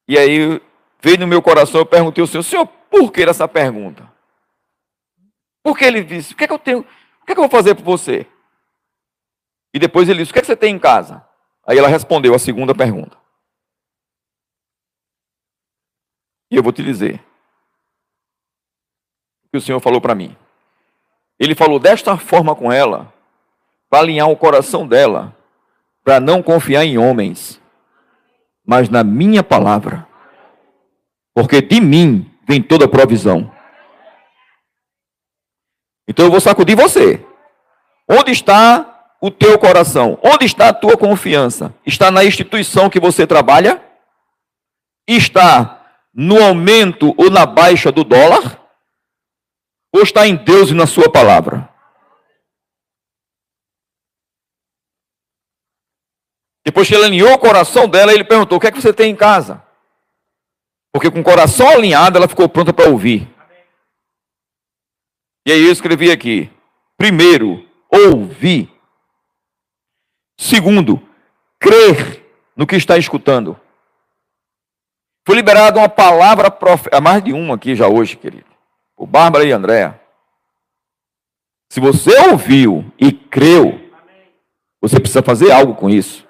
E 0.07 0.17
aí 0.17 0.61
veio 1.01 1.19
no 1.19 1.27
meu 1.27 1.41
coração, 1.41 1.79
eu 1.79 1.85
perguntei 1.85 2.21
ao 2.21 2.27
Senhor, 2.27 2.43
Senhor, 2.43 2.67
por 2.67 3.11
que 3.11 3.21
essa 3.21 3.47
pergunta? 3.47 4.11
Por 5.63 5.77
que 5.77 5.85
ele 5.85 6.03
disse, 6.03 6.33
o 6.33 6.35
que 6.35 6.43
é 6.43 6.47
que 6.47 6.53
eu 6.53 6.59
tenho, 6.59 6.79
o 6.79 7.25
que 7.25 7.31
é 7.31 7.35
que 7.35 7.39
eu 7.39 7.47
vou 7.47 7.49
fazer 7.49 7.75
por 7.75 7.83
você? 7.83 8.27
E 9.73 9.79
depois 9.79 10.09
ele 10.09 10.19
disse: 10.19 10.31
O 10.31 10.33
que, 10.33 10.39
é 10.39 10.41
que 10.41 10.47
você 10.47 10.55
tem 10.55 10.75
em 10.75 10.79
casa? 10.79 11.25
Aí 11.65 11.77
ela 11.77 11.87
respondeu 11.87 12.33
a 12.33 12.39
segunda 12.39 12.73
pergunta. 12.73 13.17
E 16.51 16.55
eu 16.55 16.63
vou 16.63 16.73
te 16.73 16.83
dizer 16.83 17.23
o 19.43 19.49
que 19.51 19.57
o 19.57 19.61
Senhor 19.61 19.79
falou 19.79 20.01
para 20.01 20.15
mim. 20.15 20.35
Ele 21.37 21.53
falou 21.53 21.79
desta 21.79 22.17
forma 22.17 22.55
com 22.55 22.71
ela, 22.71 23.13
para 23.89 23.99
alinhar 23.99 24.29
o 24.29 24.35
coração 24.35 24.87
dela, 24.87 25.35
para 26.09 26.19
não 26.19 26.41
confiar 26.41 26.83
em 26.83 26.97
homens, 26.97 27.61
mas 28.65 28.89
na 28.89 29.03
minha 29.03 29.43
palavra. 29.43 30.07
Porque 31.35 31.61
de 31.61 31.79
mim 31.79 32.35
vem 32.47 32.63
toda 32.63 32.87
provisão. 32.87 33.53
Então 36.07 36.25
eu 36.25 36.31
vou 36.31 36.41
sacudir 36.41 36.75
você. 36.75 37.23
Onde 38.09 38.31
está 38.31 39.11
o 39.21 39.29
teu 39.29 39.59
coração? 39.59 40.17
Onde 40.23 40.47
está 40.47 40.69
a 40.69 40.73
tua 40.73 40.97
confiança? 40.97 41.75
Está 41.85 42.09
na 42.09 42.25
instituição 42.25 42.89
que 42.89 42.99
você 42.99 43.27
trabalha? 43.27 43.79
Está 45.07 45.85
no 46.11 46.43
aumento 46.43 47.13
ou 47.19 47.29
na 47.29 47.45
baixa 47.45 47.91
do 47.91 48.03
dólar? 48.03 48.59
Ou 49.93 50.01
está 50.01 50.25
em 50.25 50.35
Deus 50.35 50.71
e 50.71 50.73
na 50.73 50.87
Sua 50.87 51.11
palavra? 51.11 51.69
Depois 56.69 56.87
que 56.87 56.93
ele 56.93 57.05
alinhou 57.05 57.33
o 57.33 57.39
coração 57.39 57.87
dela, 57.87 58.13
ele 58.13 58.23
perguntou: 58.23 58.59
O 58.59 58.61
que 58.61 58.67
é 58.67 58.71
que 58.71 58.79
você 58.79 58.93
tem 58.93 59.09
em 59.09 59.15
casa? 59.15 59.59
Porque 60.93 61.09
com 61.09 61.19
o 61.19 61.23
coração 61.23 61.67
alinhado, 61.67 62.15
ela 62.15 62.27
ficou 62.27 62.47
pronta 62.47 62.71
para 62.71 62.87
ouvir. 62.87 63.27
E 65.47 65.51
aí 65.51 65.65
eu 65.65 65.71
escrevi 65.71 66.11
aqui: 66.11 66.47
primeiro, 66.95 67.67
ouvir. 67.89 68.71
Segundo, 70.37 71.01
crer 71.59 72.23
no 72.55 72.67
que 72.67 72.75
está 72.75 72.99
escutando. 72.99 73.59
Foi 75.25 75.35
liberada 75.35 75.79
uma 75.79 75.89
palavra 75.89 76.51
profética, 76.51 77.01
mais 77.01 77.23
de 77.23 77.33
uma 77.33 77.55
aqui 77.55 77.75
já 77.75 77.87
hoje, 77.87 78.15
querido. 78.15 78.45
O 78.95 79.07
Bárbara 79.07 79.43
e 79.43 79.51
Andréa. 79.51 79.99
Se 81.67 81.79
você 81.79 82.15
ouviu 82.29 82.85
e 82.95 83.11
creu, 83.11 83.89
você 84.79 84.99
precisa 84.99 85.23
fazer 85.23 85.51
algo 85.51 85.73
com 85.73 85.89
isso. 85.89 86.28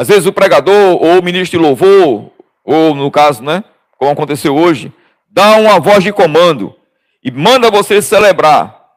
Às 0.00 0.08
vezes 0.08 0.24
o 0.24 0.32
pregador 0.32 0.96
ou 0.98 1.18
o 1.18 1.22
ministro 1.22 1.58
de 1.58 1.62
louvor, 1.62 2.32
ou 2.64 2.94
no 2.94 3.10
caso, 3.10 3.42
né, 3.42 3.62
como 3.98 4.10
aconteceu 4.10 4.56
hoje, 4.56 4.90
dá 5.28 5.56
uma 5.56 5.78
voz 5.78 6.02
de 6.02 6.10
comando 6.10 6.74
e 7.22 7.30
manda 7.30 7.70
você 7.70 8.00
celebrar. 8.00 8.96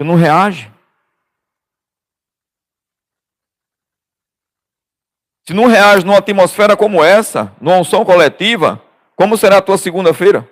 Você 0.00 0.08
não 0.08 0.14
reage. 0.14 0.72
Se 5.46 5.52
não 5.52 5.66
reage 5.66 6.06
numa 6.06 6.16
atmosfera 6.16 6.74
como 6.74 7.04
essa, 7.04 7.54
numa 7.60 7.76
unção 7.76 8.02
coletiva, 8.02 8.82
como 9.14 9.36
será 9.36 9.58
a 9.58 9.62
tua 9.62 9.76
segunda-feira? 9.76 10.48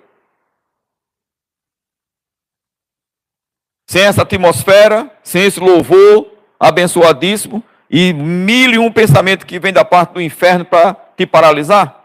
Sem 3.89 4.03
essa 4.03 4.21
atmosfera, 4.21 5.11
sem 5.23 5.45
esse 5.45 5.59
louvor 5.59 6.31
abençoadíssimo 6.59 7.63
e 7.89 8.13
mil 8.13 8.71
e 8.71 8.77
um 8.77 8.91
pensamento 8.91 9.45
que 9.45 9.59
vem 9.59 9.71
da 9.71 9.85
parte 9.85 10.13
do 10.13 10.21
inferno 10.21 10.65
para 10.65 10.93
te 11.15 11.25
paralisar? 11.25 12.03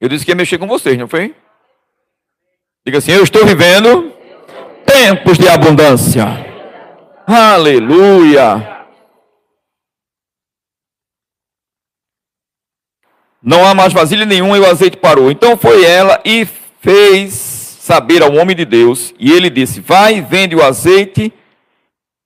Eu 0.00 0.08
disse 0.08 0.24
que 0.24 0.30
ia 0.30 0.36
mexer 0.36 0.58
com 0.58 0.66
vocês, 0.66 0.98
não 0.98 1.08
foi? 1.08 1.34
Diga 2.84 2.98
assim: 2.98 3.12
Eu 3.12 3.22
estou 3.22 3.46
vivendo 3.46 4.12
tempos 4.84 5.38
de 5.38 5.48
abundância. 5.48 6.24
Aleluia. 7.26 8.76
Não 13.42 13.64
há 13.64 13.74
mais 13.74 13.92
vasilha 13.92 14.24
nenhuma 14.24 14.56
e 14.56 14.60
o 14.60 14.66
azeite 14.66 14.96
parou. 14.96 15.30
Então 15.30 15.56
foi 15.56 15.84
ela 15.84 16.20
e 16.24 16.44
fez 16.80 17.55
saber 17.86 18.20
ao 18.20 18.34
homem 18.34 18.56
de 18.56 18.64
Deus. 18.64 19.14
E 19.16 19.30
ele 19.30 19.48
disse: 19.48 19.80
Vai, 19.80 20.20
vende 20.20 20.56
o 20.56 20.62
azeite 20.62 21.32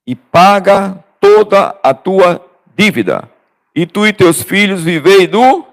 e 0.07 0.17
paga 0.17 1.05
toda 1.21 1.79
a 1.83 1.93
tua 1.93 2.43
dívida. 2.75 3.31
E 3.75 3.85
tu 3.85 4.07
e 4.07 4.13
teus 4.13 4.43
filhos 4.43 4.83
vivei 4.83 5.27
do 5.27 5.67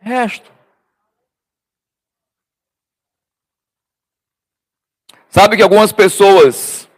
resto. 0.00 0.50
Sabe 5.28 5.56
que 5.56 5.62
algumas 5.62 5.92
pessoas 5.92 6.88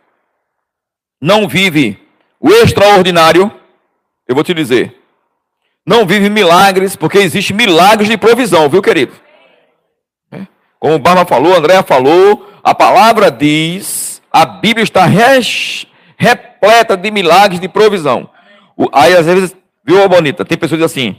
não 1.20 1.48
vivem 1.48 2.00
o 2.38 2.50
extraordinário? 2.50 3.52
Eu 4.28 4.36
vou 4.36 4.44
te 4.44 4.54
dizer. 4.54 4.96
Não 5.84 6.06
vivem 6.06 6.30
milagres, 6.30 6.94
porque 6.94 7.18
existe 7.18 7.52
milagres 7.52 8.08
de 8.08 8.16
provisão, 8.16 8.68
viu, 8.68 8.80
querido? 8.80 9.27
Como 10.78 10.94
o 10.94 10.98
Barba 10.98 11.24
falou, 11.24 11.54
André 11.54 11.82
falou, 11.82 12.48
a 12.62 12.74
palavra 12.74 13.30
diz, 13.30 14.22
a 14.30 14.46
Bíblia 14.46 14.84
está 14.84 15.04
repleta 16.16 16.96
de 16.96 17.10
milagres 17.10 17.60
de 17.60 17.68
provisão. 17.68 18.30
Aí, 18.92 19.14
às 19.14 19.26
vezes, 19.26 19.56
viu, 19.84 20.08
Bonita? 20.08 20.44
Tem 20.44 20.56
pessoas 20.56 20.82
assim, 20.82 21.16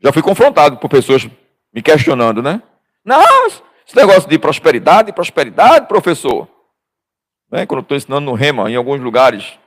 já 0.00 0.12
fui 0.12 0.22
confrontado 0.22 0.76
por 0.76 0.88
pessoas 0.88 1.28
me 1.72 1.82
questionando, 1.82 2.42
né? 2.42 2.62
Não, 3.04 3.46
esse 3.46 3.96
negócio 3.96 4.28
de 4.28 4.38
prosperidade, 4.38 5.12
prosperidade, 5.12 5.86
professor. 5.88 6.48
Né? 7.50 7.66
Quando 7.66 7.82
estou 7.82 7.96
ensinando 7.96 8.26
no 8.26 8.34
Rema, 8.34 8.70
em 8.70 8.76
alguns 8.76 9.00
lugares. 9.00 9.58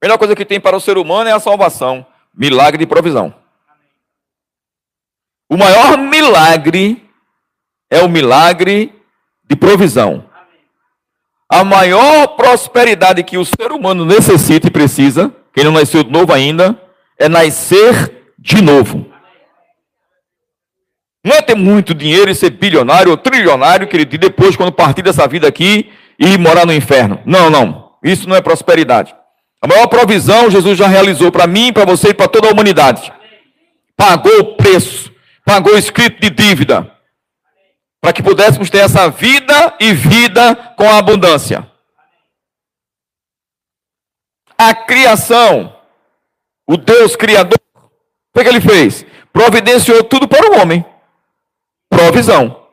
A 0.00 0.06
melhor 0.06 0.18
coisa 0.18 0.36
que 0.36 0.44
tem 0.44 0.60
para 0.60 0.76
o 0.76 0.80
ser 0.80 0.98
humano 0.98 1.28
é 1.28 1.32
a 1.32 1.40
salvação. 1.40 2.06
Milagre 2.32 2.78
de 2.78 2.86
provisão. 2.86 3.34
O 5.48 5.56
maior 5.56 5.96
milagre 5.96 7.02
é 7.90 8.00
o 8.00 8.08
milagre 8.08 8.92
de 9.48 9.56
provisão. 9.56 10.24
A 11.48 11.62
maior 11.62 12.28
prosperidade 12.28 13.22
que 13.22 13.38
o 13.38 13.44
ser 13.44 13.70
humano 13.70 14.04
necessita 14.04 14.66
e 14.66 14.70
precisa, 14.70 15.32
quem 15.54 15.64
não 15.64 15.72
nasceu 15.72 16.02
de 16.02 16.10
novo 16.10 16.32
ainda, 16.32 16.80
é 17.18 17.28
nascer 17.28 18.32
de 18.38 18.60
novo. 18.60 19.06
Não 21.24 21.34
é 21.34 21.42
ter 21.42 21.56
muito 21.56 21.94
dinheiro 21.94 22.30
e 22.30 22.34
ser 22.34 22.50
bilionário 22.50 23.10
ou 23.10 23.16
trilionário, 23.16 23.88
querido, 23.88 24.14
e 24.14 24.18
depois, 24.18 24.56
quando 24.56 24.72
partir 24.72 25.02
dessa 25.02 25.26
vida 25.26 25.48
aqui, 25.48 25.90
ir 26.18 26.38
morar 26.38 26.66
no 26.66 26.72
inferno. 26.72 27.20
Não, 27.24 27.50
não. 27.50 27.92
Isso 28.02 28.28
não 28.28 28.36
é 28.36 28.40
prosperidade. 28.40 29.14
A 29.60 29.66
maior 29.66 29.86
provisão 29.88 30.50
Jesus 30.50 30.78
já 30.78 30.86
realizou 30.86 31.32
para 31.32 31.46
mim, 31.46 31.72
para 31.72 31.84
você 31.84 32.10
e 32.10 32.14
para 32.14 32.28
toda 32.28 32.48
a 32.48 32.52
humanidade. 32.52 33.12
Pagou 33.96 34.38
o 34.38 34.56
preço, 34.56 35.10
pagou 35.46 35.72
o 35.72 35.78
escrito 35.78 36.20
de 36.20 36.28
dívida, 36.28 36.92
para 38.02 38.12
que 38.12 38.22
pudéssemos 38.22 38.68
ter 38.68 38.80
essa 38.80 39.08
vida 39.08 39.74
e 39.80 39.94
vida 39.94 40.54
com 40.76 40.90
abundância. 40.90 41.66
A 44.58 44.74
criação, 44.74 45.74
o 46.66 46.76
Deus 46.76 47.16
Criador, 47.16 47.58
o 48.34 48.40
que 48.42 48.46
ele 48.46 48.60
fez? 48.60 49.06
Providenciou 49.32 50.04
tudo 50.04 50.28
para 50.28 50.50
o 50.50 50.60
homem 50.60 50.84
provisão. 51.88 52.64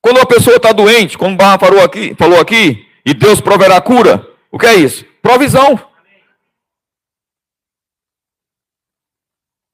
Quando 0.00 0.18
uma 0.18 0.26
pessoa 0.26 0.56
está 0.56 0.72
doente, 0.72 1.18
como 1.18 1.34
o 1.34 1.36
Barra 1.36 1.58
falou 1.58 1.82
aqui, 1.82 2.14
falou 2.16 2.40
aqui, 2.40 2.86
e 3.04 3.12
Deus 3.12 3.40
proverá 3.40 3.80
cura, 3.80 4.26
o 4.50 4.58
que 4.58 4.66
é 4.66 4.74
isso? 4.74 5.04
Provisão. 5.20 5.87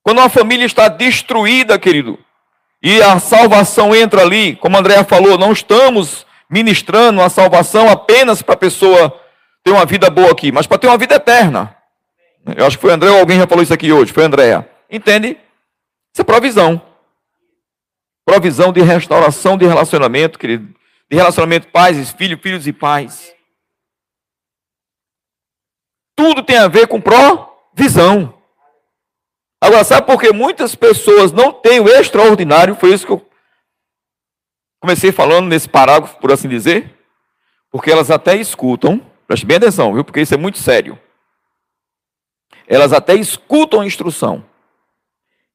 Quando 0.05 0.19
uma 0.19 0.29
família 0.29 0.65
está 0.65 0.87
destruída, 0.87 1.77
querido, 1.77 2.17
e 2.81 3.03
a 3.03 3.19
salvação 3.19 3.93
entra 3.93 4.23
ali, 4.23 4.55
como 4.55 4.77
a 4.77 4.79
Andréa 4.79 5.03
falou, 5.03 5.37
não 5.37 5.51
estamos 5.51 6.25
ministrando 6.49 7.21
a 7.21 7.29
salvação 7.29 7.91
apenas 7.91 8.41
para 8.43 8.55
a 8.55 8.59
pessoa 8.59 9.21
ter 9.65 9.73
uma 9.73 9.85
vida 9.85 10.09
boa 10.09 10.31
aqui, 10.31 10.53
mas 10.53 10.69
para 10.69 10.79
ter 10.79 10.87
uma 10.87 10.99
vida 10.99 11.17
eterna. 11.17 11.77
Eu 12.57 12.65
acho 12.65 12.77
que 12.77 12.83
foi 12.83 12.93
André 12.93 13.11
ou 13.11 13.19
alguém 13.19 13.41
já 13.41 13.47
falou 13.49 13.65
isso 13.65 13.75
aqui 13.75 13.91
hoje, 13.91 14.13
foi 14.13 14.23
Andréa. 14.23 14.71
Entende? 14.89 15.39
Isso 16.13 16.21
é 16.21 16.25
provisão 16.25 16.95
provisão 18.25 18.73
de 18.73 18.81
restauração 18.81 19.57
de 19.57 19.67
relacionamento, 19.67 20.39
querido. 20.39 20.75
De 21.11 21.17
relacionamento 21.17 21.69
pais, 21.69 22.11
filhos, 22.13 22.41
filhos 22.41 22.67
e 22.67 22.73
pais. 22.73 23.35
Tudo 26.17 26.43
tem 26.43 26.57
a 26.57 26.69
ver 26.69 26.89
com 26.89 27.01
provisão. 27.01 28.43
Agora, 29.65 29.83
sabe 29.83 30.07
por 30.07 30.21
que 30.21 30.31
muitas 30.31 30.75
pessoas 30.75 31.33
não 31.33 31.51
têm 31.51 31.81
o 31.81 31.89
extraordinário? 31.89 32.75
Foi 32.75 32.93
isso 32.93 33.07
que 33.07 33.13
eu 33.13 33.27
comecei 34.79 35.11
falando 35.11 35.47
nesse 35.47 35.67
parágrafo, 35.67 36.19
por 36.19 36.31
assim 36.31 36.51
dizer. 36.51 36.95
Porque 37.71 37.91
elas 37.91 38.11
até 38.11 38.37
escutam, 38.37 39.01
preste 39.27 39.47
bem 39.47 39.57
atenção, 39.57 39.95
viu? 39.95 40.05
Porque 40.05 40.21
isso 40.21 40.35
é 40.35 40.37
muito 40.37 40.59
sério. 40.59 40.99
Elas 42.69 42.93
até 42.93 43.15
escutam 43.15 43.81
a 43.81 43.87
instrução. 43.87 44.45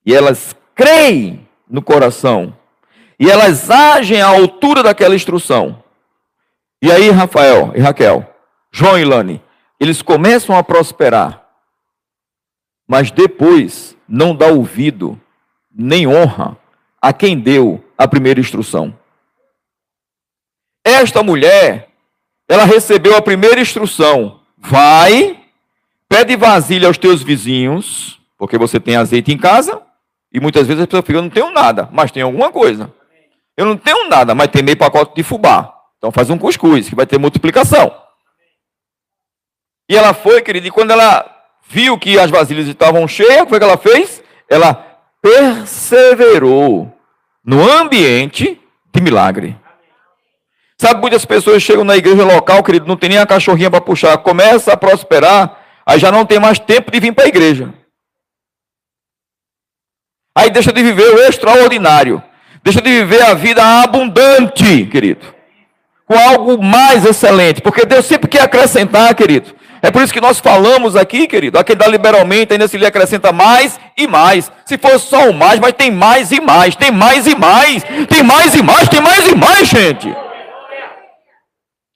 E 0.03 0.15
elas 0.15 0.55
creem 0.73 1.47
no 1.69 1.83
coração 1.83 2.57
e 3.19 3.29
elas 3.29 3.69
agem 3.69 4.23
à 4.23 4.27
altura 4.27 4.81
daquela 4.81 5.13
instrução. 5.13 5.83
E 6.81 6.91
aí, 6.91 7.11
Rafael 7.11 7.73
e 7.75 7.79
Raquel, 7.79 8.27
João 8.71 8.97
e 8.97 9.05
Lani, 9.05 9.39
eles 9.79 10.01
começam 10.01 10.57
a 10.57 10.63
prosperar, 10.63 11.45
mas 12.87 13.11
depois 13.11 13.98
não 14.09 14.35
dá 14.35 14.47
ouvido 14.47 15.19
nem 15.71 16.07
honra 16.07 16.57
a 17.01 17.13
quem 17.13 17.39
deu 17.39 17.83
a 17.97 18.07
primeira 18.07 18.39
instrução. 18.39 18.97
Esta 20.83 21.21
mulher, 21.21 21.89
ela 22.47 22.65
recebeu 22.65 23.15
a 23.15 23.21
primeira 23.21 23.61
instrução, 23.61 24.39
vai, 24.57 25.39
pede 26.07 26.35
vasilha 26.35 26.87
aos 26.87 26.97
teus 26.97 27.21
vizinhos, 27.21 28.19
porque 28.37 28.57
você 28.57 28.79
tem 28.79 28.95
azeite 28.95 29.31
em 29.31 29.37
casa, 29.37 29.81
e 30.31 30.39
muitas 30.39 30.67
vezes 30.67 30.83
a 30.83 30.87
pessoa 30.87 31.03
fica, 31.03 31.17
eu 31.17 31.23
não 31.23 31.29
tenho 31.29 31.51
nada, 31.51 31.87
mas 31.91 32.11
tem 32.11 32.23
alguma 32.23 32.51
coisa. 32.51 32.93
Eu 33.55 33.65
não 33.65 33.77
tenho 33.77 34.09
nada, 34.09 34.33
mas 34.33 34.47
tem 34.47 34.63
meio 34.63 34.77
pacote 34.77 35.13
de 35.15 35.23
fubá. 35.23 35.73
Então 35.97 36.11
faz 36.11 36.29
um 36.29 36.37
cuscuz, 36.37 36.89
que 36.89 36.95
vai 36.95 37.05
ter 37.05 37.17
multiplicação. 37.17 37.93
E 39.89 39.97
ela 39.97 40.13
foi, 40.13 40.41
querido, 40.41 40.67
e 40.67 40.71
quando 40.71 40.91
ela 40.91 41.38
viu 41.69 41.97
que 41.97 42.19
as 42.19 42.31
vasilhas 42.31 42.67
estavam 42.67 43.07
cheias, 43.07 43.43
o 43.43 43.45
que 43.45 43.55
ela 43.55 43.77
fez? 43.77 44.21
Ela 44.49 44.73
perseverou 45.21 46.91
no 47.45 47.71
ambiente 47.71 48.59
de 48.93 49.01
milagre. 49.01 49.55
Sabe, 50.77 51.01
muitas 51.01 51.25
pessoas 51.25 51.61
chegam 51.61 51.83
na 51.83 51.95
igreja 51.95 52.23
local, 52.23 52.63
querido, 52.63 52.87
não 52.87 52.97
tem 52.97 53.09
nem 53.09 53.19
a 53.19 53.25
cachorrinha 53.25 53.69
para 53.69 53.81
puxar, 53.81 54.17
começa 54.17 54.73
a 54.73 54.77
prosperar, 54.77 55.59
aí 55.85 55.99
já 55.99 56.11
não 56.11 56.25
tem 56.25 56.39
mais 56.39 56.57
tempo 56.57 56.89
de 56.89 56.99
vir 56.99 57.13
para 57.13 57.25
a 57.25 57.27
igreja. 57.27 57.73
Aí 60.35 60.49
deixa 60.49 60.71
de 60.71 60.81
viver 60.81 61.13
o 61.13 61.19
extraordinário, 61.19 62.23
deixa 62.63 62.81
de 62.81 62.89
viver 62.89 63.21
a 63.21 63.33
vida 63.33 63.61
abundante, 63.83 64.85
querido, 64.85 65.35
com 66.09 66.17
algo 66.17 66.59
mais 66.59 67.05
excelente, 67.05 67.61
porque 67.61 67.85
Deus 67.85 68.03
sempre 68.03 68.27
quer 68.27 68.41
acrescentar, 68.41 69.13
querido. 69.13 69.53
É 69.79 69.91
por 69.91 70.01
isso 70.01 70.11
que 70.11 70.19
nós 70.19 70.39
falamos 70.39 70.95
aqui, 70.95 71.27
querido, 71.27 71.59
aquele 71.59 71.77
dá 71.77 71.87
liberalmente, 71.87 72.51
ainda 72.51 72.67
se 72.67 72.79
lhe 72.79 72.85
acrescenta 72.85 73.31
mais 73.31 73.79
e 73.95 74.07
mais. 74.07 74.51
Se 74.65 74.75
for 74.79 74.99
só 74.99 75.29
o 75.29 75.33
mais, 75.33 75.59
mas 75.59 75.73
tem 75.73 75.91
mais 75.91 76.31
e 76.31 76.41
mais, 76.41 76.75
tem 76.75 76.89
mais 76.89 77.27
e 77.27 77.35
mais, 77.35 77.83
tem 78.09 78.23
mais 78.23 78.55
e 78.55 78.63
mais, 78.63 78.89
tem 78.89 79.01
mais 79.01 79.27
e 79.27 79.35
mais, 79.35 79.67
gente. 79.67 80.15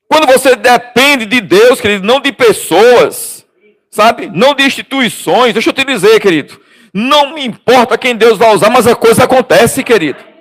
Quando 0.07 0.27
você 0.27 0.55
depende 0.55 1.25
de 1.25 1.41
Deus, 1.41 1.81
querido, 1.81 2.05
não 2.05 2.21
de 2.21 2.31
pessoas, 2.31 3.43
sabe? 3.89 4.29
Não 4.31 4.53
de 4.53 4.63
instituições. 4.63 5.53
Deixa 5.53 5.71
eu 5.71 5.73
te 5.73 5.83
dizer, 5.83 6.19
querido. 6.19 6.61
Não 6.93 7.35
importa 7.35 7.97
quem 7.97 8.15
Deus 8.15 8.37
vai 8.37 8.53
usar, 8.53 8.69
mas 8.69 8.85
a 8.85 8.95
coisa 8.95 9.23
acontece, 9.23 9.83
querido. 9.83 10.32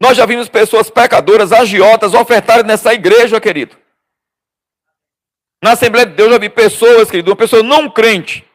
Nós 0.00 0.16
já 0.16 0.24
vimos 0.24 0.48
pessoas 0.48 0.88
pecadoras, 0.88 1.52
agiotas, 1.52 2.14
ofertarem 2.14 2.64
nessa 2.64 2.94
igreja, 2.94 3.40
querido. 3.40 3.76
Na 5.62 5.72
Assembleia 5.72 6.06
de 6.06 6.14
Deus 6.14 6.28
eu 6.28 6.32
já 6.32 6.38
vi 6.38 6.48
pessoas, 6.48 7.10
querido, 7.10 7.30
uma 7.30 7.36
pessoa 7.36 7.62
não 7.62 7.90
crente. 7.90 8.48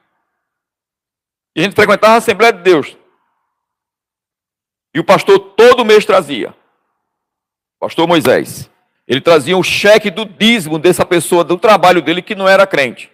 E 1.55 1.59
a 1.59 1.63
gente 1.63 1.75
frequentava 1.75 2.15
a 2.15 2.17
Assembleia 2.17 2.51
de 2.51 2.63
Deus. 2.63 2.97
E 4.93 4.99
o 4.99 5.03
pastor 5.03 5.37
todo 5.55 5.85
mês 5.85 6.03
trazia. 6.03 6.55
Pastor 7.79 8.07
Moisés. 8.07 8.69
Ele 9.07 9.21
trazia 9.21 9.55
o 9.55 9.63
cheque 9.63 10.09
do 10.09 10.25
dízimo 10.25 10.79
dessa 10.79 11.05
pessoa, 11.05 11.43
do 11.43 11.59
trabalho 11.59 12.01
dele, 12.01 12.23
que 12.23 12.33
não 12.33 12.49
era 12.49 12.65
crente. 12.65 13.11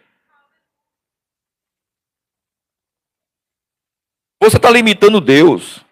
Você 4.41 4.55
está 4.55 4.69
limitando 4.69 5.19
Deus. 5.19 5.83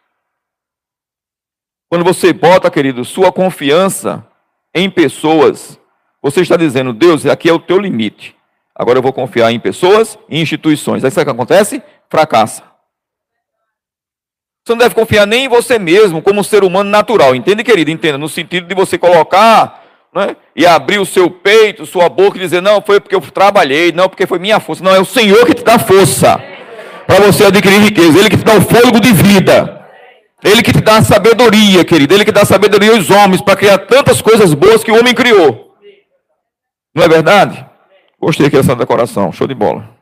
Quando 1.90 2.06
você 2.06 2.32
bota, 2.32 2.70
querido, 2.70 3.04
sua 3.04 3.32
confiança 3.32 4.24
em 4.76 4.90
pessoas, 4.90 5.80
você 6.22 6.42
está 6.42 6.56
dizendo, 6.56 6.94
Deus, 6.94 7.26
aqui 7.26 7.50
é 7.50 7.54
o 7.54 7.60
teu 7.60 7.80
limite. 7.80 8.36
Agora 8.76 9.00
eu 9.00 9.02
vou 9.02 9.12
confiar 9.12 9.52
em 9.52 9.60
pessoas 9.60 10.18
e 10.30 10.40
instituições. 10.40 11.04
Aí 11.04 11.10
sabe 11.10 11.24
o 11.24 11.26
que 11.26 11.42
acontece? 11.42 11.82
Fracassa. 12.08 12.64
Você 14.64 14.74
não 14.74 14.78
deve 14.78 14.94
confiar 14.94 15.26
nem 15.26 15.46
em 15.46 15.50
você 15.50 15.80
mesmo, 15.80 16.22
como 16.22 16.44
ser 16.44 16.64
humano 16.64 16.90
natural. 16.90 17.34
Entende, 17.34 17.64
querido? 17.64 17.90
Entenda. 17.90 18.20
No 18.20 18.30
sentido 18.30 18.68
de 18.68 18.76
você 18.76 18.98
colocar 19.00 19.84
né? 20.14 20.36
e 20.56 20.66
abrir 20.66 21.00
o 21.00 21.06
seu 21.06 21.30
peito, 21.32 21.88
sua 21.88 22.08
boca 22.08 22.38
e 22.38 22.42
dizer: 22.42 22.62
Não, 22.62 22.82
foi 22.82 23.00
porque 23.00 23.16
eu 23.16 23.22
trabalhei, 23.22 23.92
não, 23.92 24.08
porque 24.08 24.28
foi 24.28 24.38
minha 24.38 24.60
força. 24.60 24.84
Não, 24.84 24.94
é 24.94 25.00
o 25.00 25.06
Senhor 25.06 25.44
que 25.46 25.56
te 25.56 25.64
dá 25.64 25.80
força 25.80 26.40
para 27.08 27.26
você 27.26 27.46
adquirir 27.46 27.80
riqueza, 27.80 28.20
Ele 28.20 28.30
que 28.30 28.38
te 28.38 28.44
dá 28.44 28.54
o 28.54 28.62
fôlego 28.62 29.00
de 29.00 29.12
vida. 29.12 29.79
Ele 30.44 30.64
que 30.64 30.72
te 30.72 30.82
dá 30.82 31.02
sabedoria, 31.02 31.84
querido. 31.84 32.14
Ele 32.14 32.26
que 32.26 32.32
dá 32.32 32.46
sabedoria 32.46 32.92
aos 32.92 33.10
homens 33.10 33.42
para 33.42 33.58
criar 33.58 33.78
tantas 33.80 34.22
coisas 34.22 34.54
boas 34.54 34.84
que 34.84 34.92
o 34.92 34.98
homem 34.98 35.14
criou. 35.14 35.76
Não 36.96 37.04
é 37.04 37.08
verdade? 37.08 37.66
Gostei 38.20 38.48
aqui 38.48 38.58
dessa 38.58 38.76
decoração. 38.76 39.32
Show 39.32 39.48
de 39.48 39.54
bola. 39.54 39.98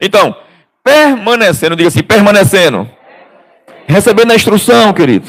Então, 0.00 0.36
permanecendo, 0.84 1.74
diga 1.74 1.88
assim, 1.88 2.02
permanecendo. 2.02 2.88
Recebendo 3.86 4.32
a 4.32 4.34
instrução, 4.34 4.92
querido. 4.92 5.28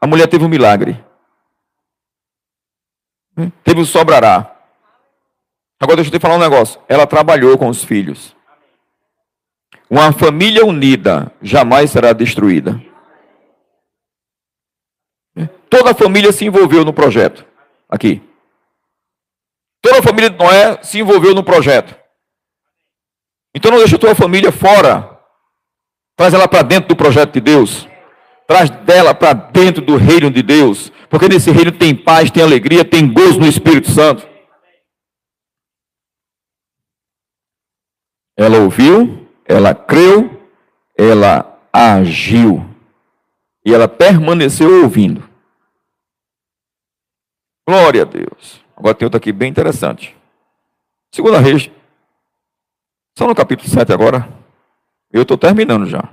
A 0.00 0.06
mulher 0.06 0.28
teve 0.28 0.44
um 0.44 0.48
milagre. 0.48 1.02
Teve 3.64 3.80
um 3.80 3.84
sobrará. 3.84 4.56
Agora 5.80 5.96
deixa 5.96 6.10
eu 6.14 6.18
te 6.18 6.22
falar 6.22 6.36
um 6.36 6.40
negócio. 6.40 6.80
Ela 6.88 7.06
trabalhou 7.06 7.56
com 7.58 7.68
os 7.68 7.82
filhos. 7.82 8.36
Uma 9.90 10.12
família 10.12 10.64
unida 10.64 11.32
jamais 11.42 11.90
será 11.90 12.12
destruída. 12.12 12.80
Toda 15.68 15.90
a 15.90 15.94
família 15.94 16.30
se 16.30 16.44
envolveu 16.44 16.84
no 16.84 16.92
projeto. 16.92 17.44
Aqui. 17.88 18.22
Toda 19.82 19.98
a 19.98 20.02
família 20.02 20.30
de 20.30 20.38
Noé 20.38 20.80
se 20.82 21.00
envolveu 21.00 21.34
no 21.34 21.42
projeto. 21.42 21.98
Então 23.52 23.72
não 23.72 23.78
deixa 23.78 23.96
a 23.96 23.98
tua 23.98 24.14
família 24.14 24.52
fora. 24.52 25.18
Traz 26.16 26.34
ela 26.34 26.46
para 26.46 26.62
dentro 26.62 26.88
do 26.88 26.96
projeto 26.96 27.32
de 27.32 27.40
Deus. 27.40 27.88
Traz 28.46 28.70
dela 28.70 29.12
para 29.12 29.32
dentro 29.32 29.82
do 29.82 29.96
reino 29.96 30.30
de 30.30 30.42
Deus. 30.42 30.92
Porque 31.08 31.28
nesse 31.28 31.50
reino 31.50 31.72
tem 31.72 31.96
paz, 31.96 32.30
tem 32.30 32.42
alegria, 32.42 32.84
tem 32.84 33.12
gozo 33.12 33.40
no 33.40 33.46
Espírito 33.46 33.90
Santo. 33.90 34.28
Ela 38.36 38.58
ouviu, 38.58 39.19
ela 39.50 39.74
creu, 39.74 40.48
ela 40.96 41.60
agiu. 41.72 42.64
E 43.64 43.74
ela 43.74 43.88
permaneceu 43.88 44.82
ouvindo. 44.82 45.28
Glória 47.66 48.02
a 48.02 48.04
Deus. 48.04 48.64
Agora 48.76 48.94
tem 48.94 49.06
outro 49.06 49.18
aqui 49.18 49.32
bem 49.32 49.50
interessante. 49.50 50.16
Segunda 51.12 51.40
Reis. 51.40 51.68
Só 53.18 53.26
no 53.26 53.34
capítulo 53.34 53.68
7 53.68 53.92
agora. 53.92 54.28
Eu 55.12 55.22
estou 55.22 55.36
terminando 55.36 55.86
já. 55.86 56.08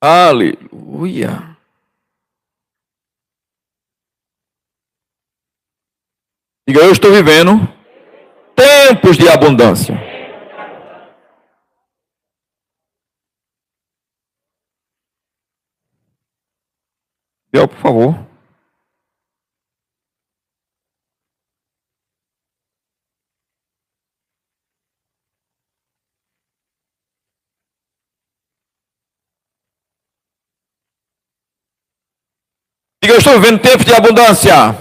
Aleluia. 0.00 1.56
Diga, 6.68 6.80
eu 6.80 6.92
estou 6.92 7.10
vivendo 7.10 7.52
tempos 8.54 9.16
de 9.16 9.28
abundância. 9.28 9.94
Biel, 17.50 17.66
por 17.68 17.78
favor. 17.78 18.28
Diga, 33.02 33.07
eu 33.18 33.20
estou 33.20 33.40
vivendo 33.40 33.58
tempo 33.58 33.84
de 33.84 33.92
abundância. 33.92 34.76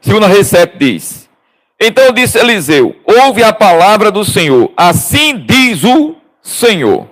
Segunda 0.00 0.28
Reis 0.28 0.46
7 0.46 0.78
diz: 0.78 1.28
Então 1.80 2.12
disse 2.12 2.38
Eliseu: 2.38 2.94
Ouve 3.04 3.42
a 3.42 3.52
palavra 3.52 4.12
do 4.12 4.24
Senhor, 4.24 4.72
assim 4.76 5.44
diz 5.44 5.82
o 5.82 6.14
Senhor. 6.40 7.08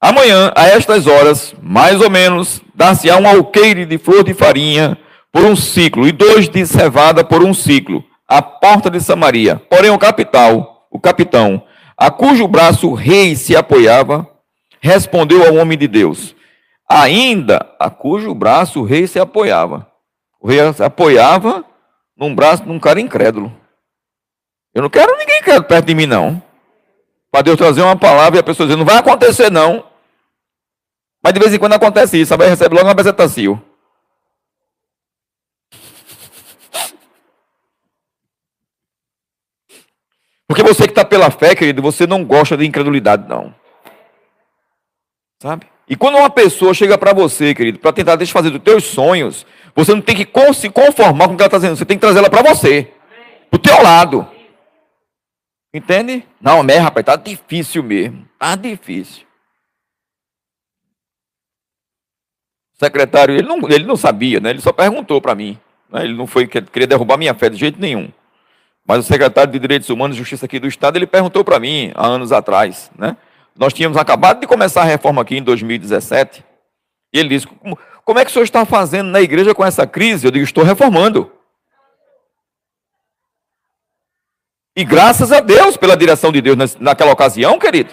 Amanhã, 0.00 0.52
a 0.56 0.66
estas 0.66 1.06
horas, 1.06 1.54
mais 1.62 2.00
ou 2.00 2.10
menos, 2.10 2.60
dar-se-á 2.74 3.16
um 3.16 3.28
alqueire 3.28 3.86
de 3.86 3.96
flor 3.96 4.24
de 4.24 4.34
farinha 4.34 4.98
por 5.30 5.44
um 5.44 5.54
ciclo, 5.54 6.08
e 6.08 6.10
dois 6.10 6.48
de 6.48 6.66
cevada 6.66 7.22
por 7.22 7.44
um 7.44 7.54
ciclo, 7.54 8.04
à 8.26 8.42
porta 8.42 8.90
de 8.90 9.00
Samaria. 9.00 9.62
Porém, 9.70 9.90
o 9.90 9.98
capital, 9.98 10.88
o 10.90 10.98
capitão, 10.98 11.62
a 11.96 12.10
cujo 12.10 12.48
braço 12.48 12.88
o 12.88 12.94
rei 12.94 13.36
se 13.36 13.54
apoiava, 13.54 14.29
respondeu 14.80 15.46
ao 15.46 15.54
homem 15.54 15.78
de 15.78 15.86
Deus: 15.86 16.34
Ainda 16.88 17.74
a 17.78 17.90
cujo 17.90 18.34
braço 18.34 18.80
o 18.80 18.84
rei 18.84 19.06
se 19.06 19.18
apoiava. 19.18 19.90
O 20.40 20.48
rei 20.48 20.58
se 20.72 20.82
apoiava 20.82 21.64
num 22.16 22.34
braço 22.34 22.64
de 22.64 22.70
um 22.70 22.80
cara 22.80 23.00
incrédulo. 23.00 23.54
Eu 24.74 24.82
não 24.82 24.90
quero 24.90 25.16
ninguém 25.16 25.38
incrédulo 25.38 25.68
perto 25.68 25.86
de 25.86 25.94
mim, 25.94 26.06
não. 26.06 26.42
Para 27.30 27.42
Deus 27.42 27.56
trazer 27.56 27.82
uma 27.82 27.96
palavra 27.96 28.38
e 28.38 28.40
a 28.40 28.42
pessoa 28.42 28.66
dizer: 28.66 28.78
Não 28.78 28.84
vai 28.84 28.96
acontecer, 28.96 29.50
não. 29.50 29.84
Mas 31.22 31.34
de 31.34 31.40
vez 31.40 31.52
em 31.52 31.58
quando 31.58 31.74
acontece 31.74 32.20
isso. 32.20 32.34
Aí 32.34 32.48
recebe 32.48 32.74
logo 32.74 32.86
uma 32.86 32.94
bezetacil. 32.94 33.62
Porque 40.48 40.64
você 40.64 40.82
que 40.82 40.90
está 40.90 41.04
pela 41.04 41.30
fé, 41.30 41.54
querido, 41.54 41.80
você 41.80 42.08
não 42.08 42.24
gosta 42.24 42.56
de 42.56 42.66
incredulidade, 42.66 43.28
não. 43.28 43.54
Sabe? 45.40 45.66
E 45.88 45.96
quando 45.96 46.18
uma 46.18 46.30
pessoa 46.30 46.74
chega 46.74 46.96
para 46.98 47.14
você, 47.14 47.54
querido, 47.54 47.78
para 47.78 47.92
tentar 47.92 48.14
desfazer 48.16 48.50
dos 48.50 48.62
teus 48.62 48.84
sonhos, 48.84 49.46
você 49.74 49.94
não 49.94 50.02
tem 50.02 50.14
que 50.14 50.28
se 50.54 50.68
conformar 50.68 51.26
com 51.26 51.34
o 51.34 51.36
que 51.36 51.42
ela 51.42 51.48
está 51.48 51.56
dizendo, 51.56 51.76
você 51.76 51.84
tem 51.84 51.96
que 51.96 52.02
trazer 52.02 52.18
ela 52.18 52.30
para 52.30 52.54
você, 52.54 52.92
para 53.50 53.56
o 53.56 53.60
teu 53.60 53.82
lado. 53.82 54.28
Entende? 55.72 56.26
Não, 56.40 56.62
mas 56.62 56.78
rapaz, 56.78 57.06
tá 57.06 57.16
difícil 57.16 57.82
mesmo. 57.82 58.28
Tá 58.38 58.54
difícil. 58.54 59.24
O 62.74 62.84
secretário, 62.84 63.34
ele 63.34 63.48
não, 63.48 63.58
ele 63.68 63.84
não 63.84 63.96
sabia, 63.96 64.40
né? 64.40 64.50
Ele 64.50 64.60
só 64.60 64.72
perguntou 64.72 65.20
para 65.20 65.34
mim. 65.34 65.58
Né? 65.88 66.04
Ele 66.04 66.14
não 66.14 66.26
foi 66.26 66.46
queria 66.46 66.86
derrubar 66.86 67.16
minha 67.16 67.34
fé 67.34 67.48
de 67.48 67.56
jeito 67.56 67.80
nenhum. 67.80 68.10
Mas 68.86 69.00
o 69.00 69.02
secretário 69.02 69.52
de 69.52 69.58
Direitos 69.58 69.88
Humanos 69.88 70.16
e 70.16 70.18
Justiça 70.18 70.46
aqui 70.46 70.58
do 70.58 70.66
Estado, 70.66 70.96
ele 70.96 71.06
perguntou 71.06 71.44
para 71.44 71.60
mim, 71.60 71.92
há 71.94 72.06
anos 72.06 72.32
atrás, 72.32 72.90
né? 72.98 73.16
Nós 73.56 73.72
tínhamos 73.72 73.98
acabado 73.98 74.40
de 74.40 74.46
começar 74.46 74.82
a 74.82 74.84
reforma 74.84 75.22
aqui 75.22 75.36
em 75.36 75.42
2017. 75.42 76.44
E 77.12 77.18
ele 77.18 77.28
disse: 77.28 77.46
Como, 78.04 78.18
é 78.18 78.24
que 78.24 78.30
o 78.30 78.32
senhor 78.32 78.44
está 78.44 78.64
fazendo 78.64 79.10
na 79.10 79.20
igreja 79.20 79.54
com 79.54 79.64
essa 79.64 79.86
crise? 79.86 80.26
Eu 80.26 80.30
digo: 80.30 80.44
Estou 80.44 80.64
reformando. 80.64 81.30
E 84.76 84.84
graças 84.84 85.32
a 85.32 85.40
Deus 85.40 85.76
pela 85.76 85.96
direção 85.96 86.30
de 86.30 86.40
Deus 86.40 86.76
naquela 86.78 87.12
ocasião, 87.12 87.58
querido. 87.58 87.92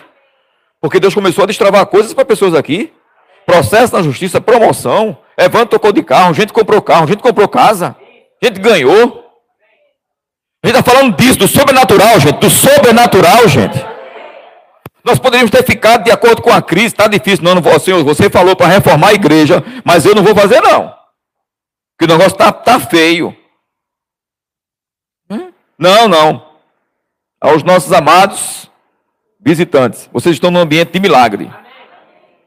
Porque 0.79 0.99
Deus 0.99 1.13
começou 1.13 1.43
a 1.43 1.47
destravar 1.47 1.85
coisas 1.87 2.13
para 2.13 2.23
pessoas 2.23 2.53
aqui. 2.53 2.93
Processo 3.45 3.95
na 3.95 4.03
justiça, 4.03 4.39
promoção. 4.39 5.17
Evandro 5.37 5.67
tocou 5.67 5.91
de 5.91 6.03
carro, 6.03 6.33
gente 6.33 6.53
comprou 6.53 6.81
carro, 6.81 7.07
gente 7.07 7.23
comprou 7.23 7.47
casa. 7.47 7.95
Gente 8.41 8.59
ganhou. 8.59 9.25
A 10.63 10.67
gente 10.67 10.79
está 10.79 10.91
falando 10.91 11.15
disso, 11.15 11.39
do 11.39 11.47
sobrenatural, 11.47 12.19
gente. 12.19 12.39
Do 12.39 12.49
sobrenatural, 12.49 13.47
gente. 13.47 13.96
Nós 15.07 15.19
poderíamos 15.19 15.49
ter 15.49 15.63
ficado 15.63 16.03
de 16.03 16.11
acordo 16.11 16.41
com 16.41 16.51
a 16.51 16.61
crise. 16.61 16.87
Está 16.87 17.07
difícil. 17.07 17.43
Não, 17.43 17.55
não 17.55 17.79
Senhor, 17.79 18.03
você 18.03 18.29
falou 18.29 18.55
para 18.55 18.67
reformar 18.67 19.09
a 19.09 19.13
igreja, 19.13 19.63
mas 19.83 20.05
eu 20.05 20.13
não 20.13 20.21
vou 20.21 20.35
fazer, 20.35 20.61
não. 20.61 20.93
Porque 21.97 22.11
o 22.11 22.15
negócio 22.15 22.33
está 22.33 22.51
tá 22.51 22.79
feio. 22.79 23.35
Não, 25.79 26.07
não 26.07 26.47
aos 27.39 27.63
nossos 27.63 27.93
amados 27.93 28.69
visitantes. 29.39 30.09
Vocês 30.11 30.35
estão 30.35 30.51
num 30.51 30.59
ambiente 30.59 30.91
de 30.91 30.99
milagre. 30.99 31.49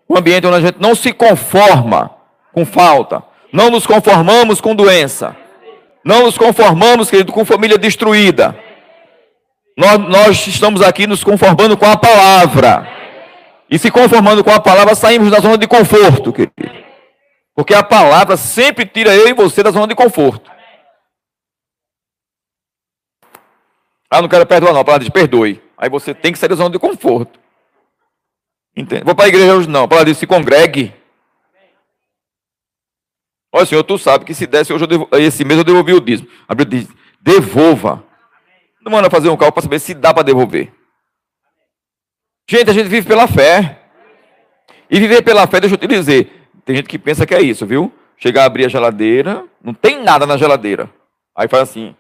Um 0.09 0.19
ambiente 0.19 0.47
onde 0.47 0.57
a 0.57 0.61
gente 0.61 0.81
não 0.81 0.95
se 0.95 1.13
conforma 1.13 2.11
com 2.53 2.67
falta. 2.67 3.23
Não 3.53 3.71
nos 3.71 3.87
conformamos 3.87 4.61
com 4.61 4.75
doença. 4.75 5.37
Não 6.05 6.25
nos 6.25 6.37
conformamos, 6.37 7.09
querido, 7.09 7.33
com 7.33 7.45
família 7.45 7.79
destruída. 7.79 8.57
Nós, 9.81 9.99
nós 9.99 10.47
estamos 10.47 10.83
aqui 10.83 11.07
nos 11.07 11.25
conformando 11.25 11.75
com 11.75 11.87
a 11.87 11.97
palavra. 11.97 12.87
E 13.71 13.79
se 13.79 13.91
conformando 13.91 14.45
com 14.45 14.51
a 14.51 14.61
palavra, 14.61 14.95
saímos 14.95 15.31
da 15.31 15.41
zona 15.41 15.57
de 15.57 15.67
conforto, 15.67 16.35
querido. 16.35 16.85
Porque 17.55 17.73
a 17.73 17.83
palavra 17.83 18.37
sempre 18.37 18.85
tira 18.85 19.15
eu 19.15 19.27
e 19.27 19.33
você 19.33 19.63
da 19.63 19.71
zona 19.71 19.87
de 19.87 19.95
conforto. 19.95 20.51
Ah, 24.11 24.21
não 24.21 24.29
quero 24.29 24.45
perdoar, 24.45 24.75
não. 24.75 24.81
A 24.81 24.85
palavra 24.85 25.07
diz 25.07 25.11
perdoe. 25.11 25.63
Aí 25.79 25.89
você 25.89 26.13
tem 26.13 26.31
que 26.31 26.39
sair 26.39 26.51
da 26.51 26.57
zona 26.57 26.69
de 26.69 26.79
conforto. 26.79 27.41
Entende? 28.77 29.05
Vou 29.05 29.15
para 29.15 29.25
a 29.25 29.29
igreja 29.29 29.55
hoje, 29.55 29.69
não. 29.69 29.85
A 29.85 29.89
palavra 29.89 30.11
diz 30.11 30.19
se 30.19 30.27
congregue. 30.27 30.93
Olha, 33.51 33.65
Senhor, 33.65 33.83
tu 33.83 33.97
sabe 33.97 34.27
que 34.27 34.35
se 34.35 34.47
desse 34.47 34.75
hoje, 34.75 34.87
devo, 34.87 35.09
esse 35.13 35.43
mês 35.43 35.57
eu 35.57 35.65
devolvi 35.65 35.95
o 35.95 36.01
dízimo. 36.01 36.29
A 36.47 36.55
Bíblia 36.55 36.81
diz, 36.81 36.95
devolva. 37.19 38.10
Não 38.83 38.93
manda 38.93 39.11
fazer 39.11 39.29
um 39.29 39.37
cálculo 39.37 39.53
para 39.53 39.63
saber 39.63 39.79
se 39.79 39.95
dá 39.95 40.13
para 40.13 40.23
devolver. 40.23 40.73
Gente, 42.49 42.71
a 42.71 42.73
gente 42.73 42.89
vive 42.89 43.07
pela 43.07 43.29
fé. 43.29 43.81
E 44.91 44.99
viver 44.99 45.23
pela 45.23 45.47
fé, 45.47 45.61
deixa 45.61 45.77
eu 45.77 45.79
te 45.79 45.87
dizer, 45.87 46.49
tem 46.65 46.75
gente 46.77 46.89
que 46.89 46.99
pensa 46.99 47.25
que 47.25 47.35
é 47.35 47.41
isso, 47.41 47.65
viu? 47.65 47.93
Chegar 48.17 48.43
a 48.43 48.47
abrir 48.47 48.65
a 48.65 48.69
geladeira, 48.69 49.47
não 49.63 49.73
tem 49.73 50.03
nada 50.03 50.27
na 50.27 50.37
geladeira. 50.37 50.91
Aí 51.35 51.47
faz 51.47 51.71
assim, 51.71 51.95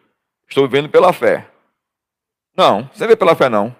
estou 0.48 0.66
vivendo 0.66 0.88
pela 0.88 1.12
fé. 1.12 1.46
Não, 2.56 2.90
você 2.92 3.06
vê 3.06 3.14
pela 3.14 3.36
fé 3.36 3.48
não. 3.48 3.74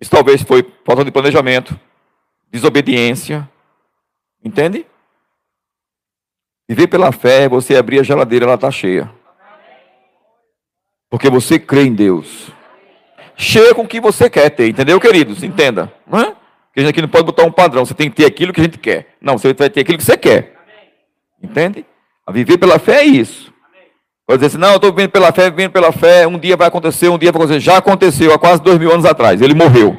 Isso 0.00 0.10
talvez 0.10 0.42
foi 0.42 0.66
falta 0.84 1.04
de 1.04 1.10
planejamento, 1.10 1.78
desobediência. 2.50 3.48
Entende? 4.42 4.86
Viver 6.68 6.86
pela 6.88 7.12
fé 7.12 7.42
é 7.42 7.48
você 7.48 7.76
abrir 7.76 8.00
a 8.00 8.02
geladeira, 8.02 8.46
ela 8.46 8.54
está 8.54 8.70
cheia. 8.70 9.10
Porque 11.10 11.30
você 11.30 11.58
crê 11.58 11.84
em 11.84 11.94
Deus. 11.94 12.50
Cheia 13.36 13.74
com 13.74 13.82
o 13.82 13.88
que 13.88 14.00
você 14.00 14.30
quer 14.30 14.50
ter, 14.50 14.68
entendeu, 14.68 14.98
queridos? 14.98 15.42
Entenda. 15.42 15.92
Não 16.06 16.20
é? 16.20 16.32
A 16.76 16.80
gente 16.80 16.90
aqui 16.90 17.00
não 17.00 17.08
pode 17.08 17.24
botar 17.24 17.44
um 17.44 17.52
padrão. 17.52 17.84
Você 17.84 17.94
tem 17.94 18.10
que 18.10 18.16
ter 18.16 18.26
aquilo 18.26 18.52
que 18.52 18.60
a 18.60 18.64
gente 18.64 18.78
quer. 18.78 19.14
Não, 19.20 19.38
você 19.38 19.54
vai 19.54 19.70
ter 19.70 19.80
aquilo 19.80 19.96
que 19.96 20.04
você 20.04 20.16
quer. 20.16 20.54
Entende? 21.42 21.86
A 22.26 22.32
viver 22.32 22.58
pela 22.58 22.78
fé 22.78 23.00
é 23.00 23.04
isso. 23.04 23.52
Vai 24.28 24.36
dizer 24.36 24.48
assim, 24.48 24.58
não, 24.58 24.70
eu 24.70 24.76
estou 24.76 24.92
vivendo 24.92 25.10
pela 25.10 25.32
fé, 25.32 25.48
vivendo 25.50 25.70
pela 25.70 25.92
fé, 25.92 26.26
um 26.26 26.38
dia 26.38 26.56
vai 26.56 26.66
acontecer, 26.66 27.08
um 27.08 27.16
dia 27.16 27.30
vai 27.30 27.40
acontecer. 27.40 27.60
Já 27.60 27.76
aconteceu 27.78 28.34
há 28.34 28.38
quase 28.38 28.60
dois 28.60 28.78
mil 28.78 28.90
anos 28.90 29.06
atrás. 29.06 29.40
Ele 29.40 29.54
morreu 29.54 29.96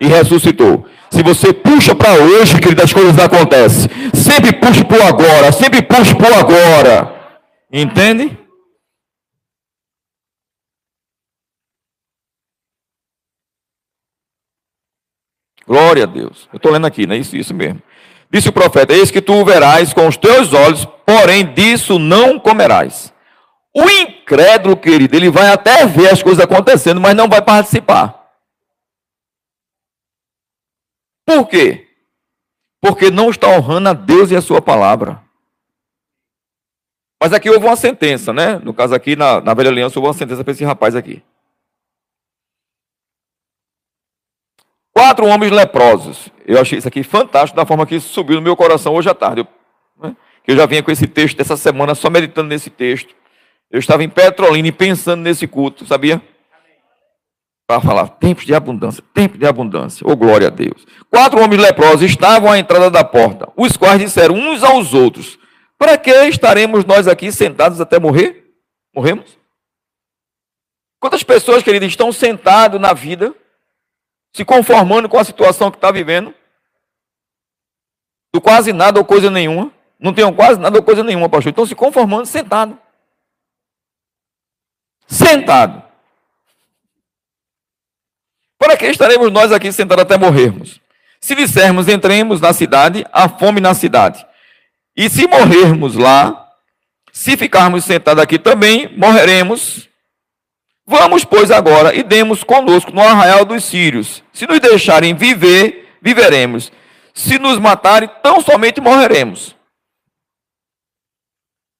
e 0.00 0.06
ressuscitou. 0.06 0.84
Se 1.10 1.22
você 1.22 1.52
puxa 1.52 1.94
para 1.94 2.14
hoje, 2.14 2.58
querido, 2.60 2.82
as 2.82 2.92
coisas 2.92 3.18
acontecem. 3.18 3.88
Sempre 4.12 4.52
puxe 4.52 4.84
para 4.84 4.98
o 4.98 5.02
agora, 5.06 5.52
sempre 5.52 5.82
puxe 5.82 6.14
para 6.14 6.32
o 6.32 6.34
agora. 6.34 7.14
Entende? 7.72 8.36
Glória 15.70 16.02
a 16.02 16.06
Deus. 16.06 16.48
Eu 16.52 16.56
estou 16.56 16.72
lendo 16.72 16.88
aqui, 16.88 17.06
né? 17.06 17.16
Isso, 17.16 17.36
isso 17.36 17.54
mesmo. 17.54 17.80
Disse 18.28 18.48
o 18.48 18.52
profeta: 18.52 18.92
Eis 18.92 19.08
que 19.08 19.22
tu 19.22 19.44
verás 19.44 19.94
com 19.94 20.08
os 20.08 20.16
teus 20.16 20.52
olhos, 20.52 20.84
porém 21.06 21.46
disso 21.54 21.96
não 21.96 22.40
comerás. 22.40 23.14
O 23.72 23.88
incrédulo, 23.88 24.76
querido, 24.76 25.14
ele 25.14 25.30
vai 25.30 25.46
até 25.46 25.86
ver 25.86 26.10
as 26.10 26.20
coisas 26.24 26.42
acontecendo, 26.42 27.00
mas 27.00 27.14
não 27.14 27.28
vai 27.28 27.40
participar. 27.40 28.32
Por 31.24 31.46
quê? 31.46 31.86
Porque 32.80 33.08
não 33.08 33.30
está 33.30 33.46
honrando 33.46 33.90
a 33.90 33.92
Deus 33.92 34.32
e 34.32 34.36
a 34.36 34.42
sua 34.42 34.60
palavra. 34.60 35.22
Mas 37.22 37.32
aqui 37.32 37.48
houve 37.48 37.64
uma 37.64 37.76
sentença, 37.76 38.32
né? 38.32 38.58
No 38.58 38.74
caso 38.74 38.92
aqui, 38.92 39.14
na, 39.14 39.40
na 39.40 39.54
velha 39.54 39.70
aliança, 39.70 40.00
houve 40.00 40.08
uma 40.08 40.14
sentença 40.14 40.42
para 40.42 40.52
esse 40.52 40.64
rapaz 40.64 40.96
aqui. 40.96 41.22
Quatro 45.00 45.26
homens 45.26 45.50
leprosos. 45.50 46.28
Eu 46.46 46.60
achei 46.60 46.76
isso 46.76 46.86
aqui 46.86 47.02
fantástico, 47.02 47.56
da 47.56 47.64
forma 47.64 47.86
que 47.86 47.94
isso 47.94 48.12
subiu 48.12 48.36
no 48.36 48.42
meu 48.42 48.54
coração 48.54 48.92
hoje 48.92 49.08
à 49.08 49.14
tarde. 49.14 49.40
Eu, 49.40 49.48
né? 50.02 50.14
eu 50.46 50.54
já 50.54 50.66
vinha 50.66 50.82
com 50.82 50.90
esse 50.90 51.06
texto 51.06 51.38
dessa 51.38 51.56
semana, 51.56 51.94
só 51.94 52.10
meditando 52.10 52.50
nesse 52.50 52.68
texto. 52.68 53.14
Eu 53.70 53.78
estava 53.78 54.04
em 54.04 54.10
Petrolina 54.10 54.68
e 54.68 54.72
pensando 54.72 55.22
nesse 55.22 55.46
culto, 55.46 55.86
sabia? 55.86 56.20
Para 57.66 57.80
falar, 57.80 58.08
tempos 58.08 58.44
de 58.44 58.54
abundância, 58.54 59.02
tempo 59.14 59.38
de 59.38 59.46
abundância. 59.46 60.06
Oh, 60.06 60.14
glória 60.14 60.48
a 60.48 60.50
Deus. 60.50 60.86
Quatro 61.08 61.42
homens 61.42 61.62
leprosos 61.62 62.02
estavam 62.02 62.52
à 62.52 62.58
entrada 62.58 62.90
da 62.90 63.02
porta, 63.02 63.50
os 63.56 63.78
quais 63.78 63.98
disseram 63.98 64.34
uns 64.34 64.62
aos 64.62 64.92
outros: 64.92 65.38
Para 65.78 65.96
que 65.96 66.10
estaremos 66.26 66.84
nós 66.84 67.08
aqui 67.08 67.32
sentados 67.32 67.80
até 67.80 67.98
morrer? 67.98 68.52
Morremos? 68.94 69.38
Quantas 71.00 71.22
pessoas, 71.22 71.62
queridos, 71.62 71.88
estão 71.88 72.12
sentados 72.12 72.78
na 72.78 72.92
vida, 72.92 73.34
se 74.32 74.44
conformando 74.44 75.08
com 75.08 75.18
a 75.18 75.24
situação 75.24 75.70
que 75.70 75.76
está 75.76 75.90
vivendo, 75.90 76.34
do 78.32 78.40
quase 78.40 78.72
nada 78.72 78.98
ou 78.98 79.04
coisa 79.04 79.30
nenhuma, 79.30 79.72
não 79.98 80.14
tenham 80.14 80.32
quase 80.32 80.58
nada 80.60 80.78
ou 80.78 80.84
coisa 80.84 81.02
nenhuma, 81.02 81.28
pastor, 81.28 81.50
estão 81.50 81.66
se 81.66 81.74
conformando 81.74 82.26
sentado 82.26 82.78
sentado. 85.10 85.82
Para 88.58 88.76
que 88.76 88.86
estaremos 88.86 89.30
nós 89.32 89.50
aqui 89.52 89.72
sentados 89.72 90.04
até 90.04 90.16
morrermos? 90.16 90.80
Se 91.20 91.34
dissermos, 91.34 91.88
entremos 91.88 92.40
na 92.40 92.52
cidade, 92.52 93.04
há 93.12 93.28
fome 93.28 93.60
na 93.60 93.74
cidade. 93.74 94.24
E 94.96 95.10
se 95.10 95.26
morrermos 95.26 95.96
lá, 95.96 96.48
se 97.12 97.36
ficarmos 97.36 97.84
sentados 97.84 98.22
aqui 98.22 98.38
também, 98.38 98.96
morreremos. 98.96 99.88
Vamos, 100.90 101.24
pois, 101.24 101.52
agora 101.52 101.94
e 101.94 102.02
demos 102.02 102.42
conosco 102.42 102.90
no 102.90 103.00
arraial 103.00 103.44
dos 103.44 103.62
sírios. 103.62 104.24
Se 104.32 104.44
nos 104.44 104.58
deixarem 104.58 105.14
viver, 105.14 105.88
viveremos. 106.02 106.72
Se 107.14 107.38
nos 107.38 107.60
matarem, 107.60 108.10
tão 108.20 108.40
somente 108.40 108.80
morreremos. 108.80 109.54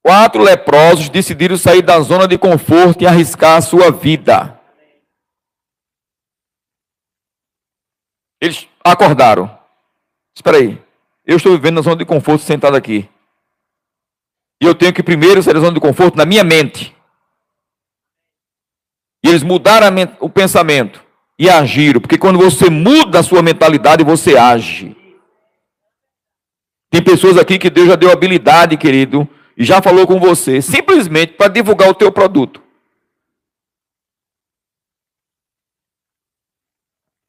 Quatro 0.01 0.40
leprosos 0.40 1.09
decidiram 1.09 1.59
sair 1.59 1.83
da 1.83 1.99
zona 2.01 2.29
de 2.29 2.38
conforto 2.38 3.03
e 3.03 3.07
arriscar 3.09 3.57
a 3.57 3.61
sua 3.61 3.90
vida. 3.90 4.57
Eles 8.40 8.68
acordaram. 8.85 9.51
Espera 10.37 10.59
aí. 10.59 10.81
Eu 11.27 11.38
estou 11.38 11.51
vivendo 11.51 11.75
na 11.75 11.83
zona 11.83 11.96
de 11.96 12.05
conforto 12.05 12.44
sentado 12.44 12.77
aqui. 12.77 13.09
E 14.62 14.66
eu 14.66 14.75
tenho 14.75 14.94
que 14.94 15.03
primeiro 15.03 15.42
sair 15.42 15.55
da 15.55 15.61
zona 15.61 15.75
de 15.75 15.81
conforto 15.81 16.16
na 16.16 16.25
minha 16.25 16.44
mente. 16.44 16.96
E 19.23 19.29
eles 19.29 19.43
mudaram 19.43 19.89
o 20.21 20.29
pensamento 20.29 21.05
e 21.39 21.49
agiram, 21.49 22.01
porque 22.01 22.19
quando 22.19 22.39
você 22.39 22.69
muda 22.69 23.21
a 23.21 23.23
sua 23.23 23.43
mentalidade, 23.43 24.05
você 24.05 24.37
age. 24.37 24.97
Tem 26.91 27.03
pessoas 27.03 27.39
aqui 27.39 27.59
que 27.59 27.71
Deus 27.71 27.89
já 27.89 27.97
deu 27.97 28.11
habilidade, 28.11 28.77
querido, 28.77 29.29
e 29.57 29.65
já 29.65 29.81
falou 29.81 30.07
com 30.07 30.19
você, 30.21 30.61
simplesmente 30.61 31.35
para 31.35 31.49
divulgar 31.49 31.89
o 31.89 31.95
teu 31.95 32.13
produto. 32.13 32.63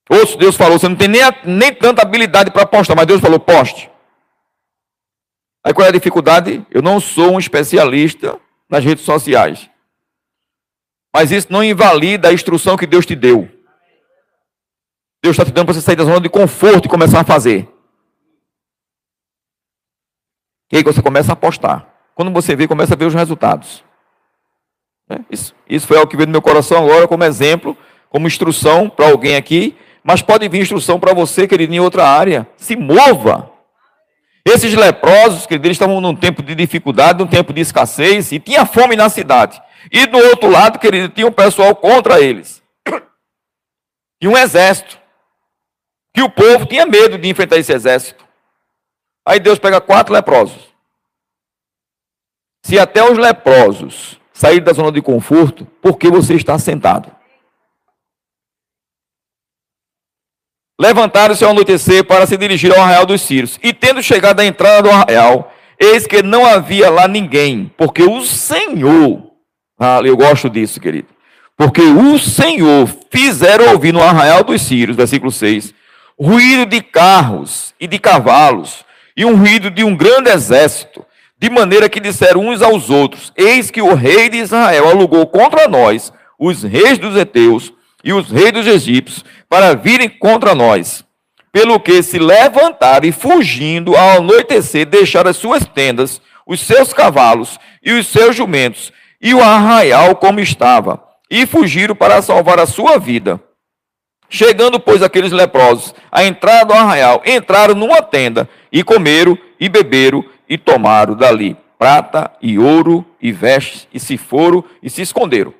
Outros, 0.09 0.35
Deus 0.35 0.57
falou, 0.57 0.77
você 0.77 0.89
não 0.89 0.95
tem 0.97 1.07
nem, 1.07 1.21
nem 1.45 1.73
tanta 1.73 2.01
habilidade 2.01 2.51
para 2.51 2.65
postar, 2.65 2.95
mas 2.95 3.05
Deus 3.05 3.21
falou, 3.21 3.39
poste. 3.39 3.89
Aí 5.63 5.73
qual 5.73 5.85
é 5.85 5.89
a 5.89 5.93
dificuldade? 5.93 6.67
Eu 6.69 6.81
não 6.81 6.99
sou 6.99 7.31
um 7.31 7.39
especialista 7.39 8.37
nas 8.69 8.83
redes 8.83 9.05
sociais. 9.05 9.70
Mas 11.13 11.31
isso 11.31 11.47
não 11.49 11.63
invalida 11.63 12.29
a 12.29 12.33
instrução 12.33 12.77
que 12.77 12.87
Deus 12.87 13.05
te 13.05 13.15
deu. 13.15 13.49
Deus 15.23 15.33
está 15.35 15.45
te 15.45 15.51
dando 15.51 15.65
para 15.65 15.73
você 15.73 15.81
sair 15.81 15.95
da 15.95 16.03
zona 16.03 16.19
de 16.19 16.29
conforto 16.29 16.85
e 16.85 16.89
começar 16.89 17.19
a 17.19 17.23
fazer. 17.23 17.67
E 20.71 20.77
aí 20.77 20.83
você 20.83 21.01
começa 21.01 21.31
a 21.31 21.33
apostar. 21.33 21.85
Quando 22.15 22.31
você 22.31 22.55
vê, 22.55 22.67
começa 22.67 22.93
a 22.93 22.97
ver 22.97 23.05
os 23.05 23.13
resultados. 23.13 23.83
É, 25.09 25.19
isso, 25.29 25.53
isso 25.69 25.85
foi 25.85 25.97
algo 25.97 26.09
que 26.09 26.15
veio 26.15 26.27
no 26.27 26.31
meu 26.31 26.41
coração 26.41 26.77
agora 26.77 27.07
como 27.07 27.23
exemplo, 27.23 27.77
como 28.09 28.27
instrução 28.27 28.89
para 28.89 29.07
alguém 29.07 29.35
aqui. 29.35 29.75
Mas 30.03 30.21
pode 30.21 30.47
vir 30.47 30.61
instrução 30.61 30.99
para 30.99 31.13
você, 31.13 31.47
querido, 31.47 31.73
em 31.73 31.79
outra 31.79 32.07
área. 32.07 32.47
Se 32.55 32.75
mova. 32.75 33.51
Esses 34.43 34.73
leprosos, 34.73 35.45
querido, 35.45 35.67
eles 35.67 35.75
estavam 35.75 36.01
num 36.01 36.15
tempo 36.15 36.41
de 36.41 36.55
dificuldade, 36.55 37.19
num 37.19 37.27
tempo 37.27 37.53
de 37.53 37.61
escassez, 37.61 38.31
e 38.31 38.39
tinha 38.39 38.65
fome 38.65 38.95
na 38.95 39.09
cidade. 39.09 39.61
E 39.89 40.05
do 40.05 40.17
outro 40.17 40.49
lado, 40.49 40.79
querido, 40.79 41.09
tinha 41.09 41.25
um 41.25 41.31
pessoal 41.31 41.75
contra 41.75 42.19
eles. 42.19 42.61
E 44.21 44.27
um 44.27 44.37
exército. 44.37 44.99
Que 46.13 46.21
o 46.21 46.29
povo 46.29 46.65
tinha 46.65 46.85
medo 46.85 47.17
de 47.17 47.29
enfrentar 47.29 47.57
esse 47.57 47.71
exército. 47.71 48.25
Aí 49.25 49.39
Deus 49.39 49.57
pega 49.57 49.79
quatro 49.79 50.13
leprosos. 50.13 50.69
Se 52.63 52.77
até 52.77 53.03
os 53.03 53.17
leprosos 53.17 54.19
saírem 54.33 54.63
da 54.63 54.73
zona 54.73 54.91
de 54.91 55.01
conforto, 55.01 55.65
por 55.81 55.97
que 55.97 56.09
você 56.09 56.35
está 56.35 56.59
sentado? 56.59 57.11
Levantaram-se 60.79 61.43
ao 61.43 61.51
anoitecer 61.51 62.03
para 62.03 62.25
se 62.25 62.35
dirigir 62.35 62.73
ao 62.73 62.81
arraial 62.81 63.05
dos 63.05 63.21
Círios. 63.21 63.59
E 63.61 63.71
tendo 63.71 64.01
chegado 64.01 64.39
à 64.39 64.45
entrada 64.45 64.81
do 64.81 64.89
arraial, 64.89 65.53
eis 65.79 66.07
que 66.07 66.23
não 66.23 66.43
havia 66.43 66.89
lá 66.89 67.07
ninguém, 67.07 67.71
porque 67.77 68.01
o 68.01 68.21
Senhor, 68.25 69.30
eu 70.03 70.15
gosto 70.15 70.49
disso, 70.49 70.79
querido, 70.79 71.07
porque 71.57 71.81
o 71.81 72.19
Senhor 72.19 72.87
fizeram 73.09 73.71
ouvir 73.71 73.91
no 73.91 74.01
arraial 74.01 74.43
dos 74.43 74.61
Círios, 74.61 74.95
versículo 74.95 75.31
6, 75.31 75.73
ruído 76.19 76.65
de 76.67 76.81
carros 76.81 77.73
e 77.79 77.87
de 77.87 77.97
cavalos, 77.97 78.85
e 79.17 79.25
um 79.25 79.35
ruído 79.35 79.71
de 79.71 79.83
um 79.83 79.95
grande 79.95 80.29
exército, 80.29 81.05
de 81.37 81.49
maneira 81.49 81.89
que 81.89 81.99
disseram 81.99 82.47
uns 82.47 82.61
aos 82.61 82.89
outros: 82.89 83.33
Eis 83.35 83.71
que 83.71 83.81
o 83.81 83.95
rei 83.95 84.29
de 84.29 84.37
Israel 84.37 84.87
alugou 84.87 85.25
contra 85.25 85.67
nós 85.67 86.13
os 86.37 86.63
reis 86.63 86.97
dos 86.97 87.15
heteus 87.15 87.73
e 88.03 88.13
os 88.13 88.29
reis 88.31 88.51
dos 88.51 88.67
egípcios 88.67 89.25
para 89.49 89.75
virem 89.75 90.09
contra 90.09 90.53
nós. 90.53 91.03
Pelo 91.51 91.79
que 91.79 92.01
se 92.01 92.17
levantaram 92.17 93.07
e 93.07 93.11
fugindo 93.11 93.95
ao 93.95 94.19
anoitecer, 94.19 94.85
deixaram 94.85 95.29
as 95.29 95.37
suas 95.37 95.65
tendas, 95.65 96.21
os 96.47 96.61
seus 96.61 96.93
cavalos 96.93 97.59
e 97.83 97.91
os 97.91 98.07
seus 98.07 98.35
jumentos, 98.35 98.93
e 99.21 99.33
o 99.33 99.41
arraial 99.41 100.15
como 100.15 100.39
estava, 100.39 101.03
e 101.29 101.45
fugiram 101.45 101.95
para 101.95 102.21
salvar 102.21 102.59
a 102.59 102.65
sua 102.65 102.97
vida. 102.97 103.39
Chegando, 104.29 104.79
pois, 104.79 105.03
aqueles 105.03 105.31
leprosos 105.31 105.93
à 106.11 106.23
entrada 106.23 106.65
do 106.65 106.73
arraial, 106.73 107.21
entraram 107.25 107.75
numa 107.75 108.01
tenda 108.01 108.49
e 108.71 108.83
comeram 108.83 109.37
e 109.59 109.67
beberam 109.67 110.23
e 110.49 110.57
tomaram 110.57 111.15
dali 111.15 111.57
prata 111.81 112.31
e 112.39 112.59
ouro 112.59 113.03
e 113.19 113.31
vestes 113.31 113.87
e 113.91 113.99
se 113.99 114.15
foram 114.15 114.63
e 114.83 114.89
se 114.89 115.01
esconderam. 115.01 115.51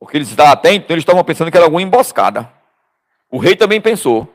Porque 0.00 0.16
eles 0.16 0.36
até 0.36 0.74
então 0.74 0.94
eles 0.94 1.02
estavam 1.02 1.22
pensando 1.22 1.48
que 1.48 1.56
era 1.56 1.64
alguma 1.64 1.80
emboscada. 1.80 2.52
O 3.30 3.38
rei 3.38 3.54
também 3.54 3.80
pensou. 3.80 4.28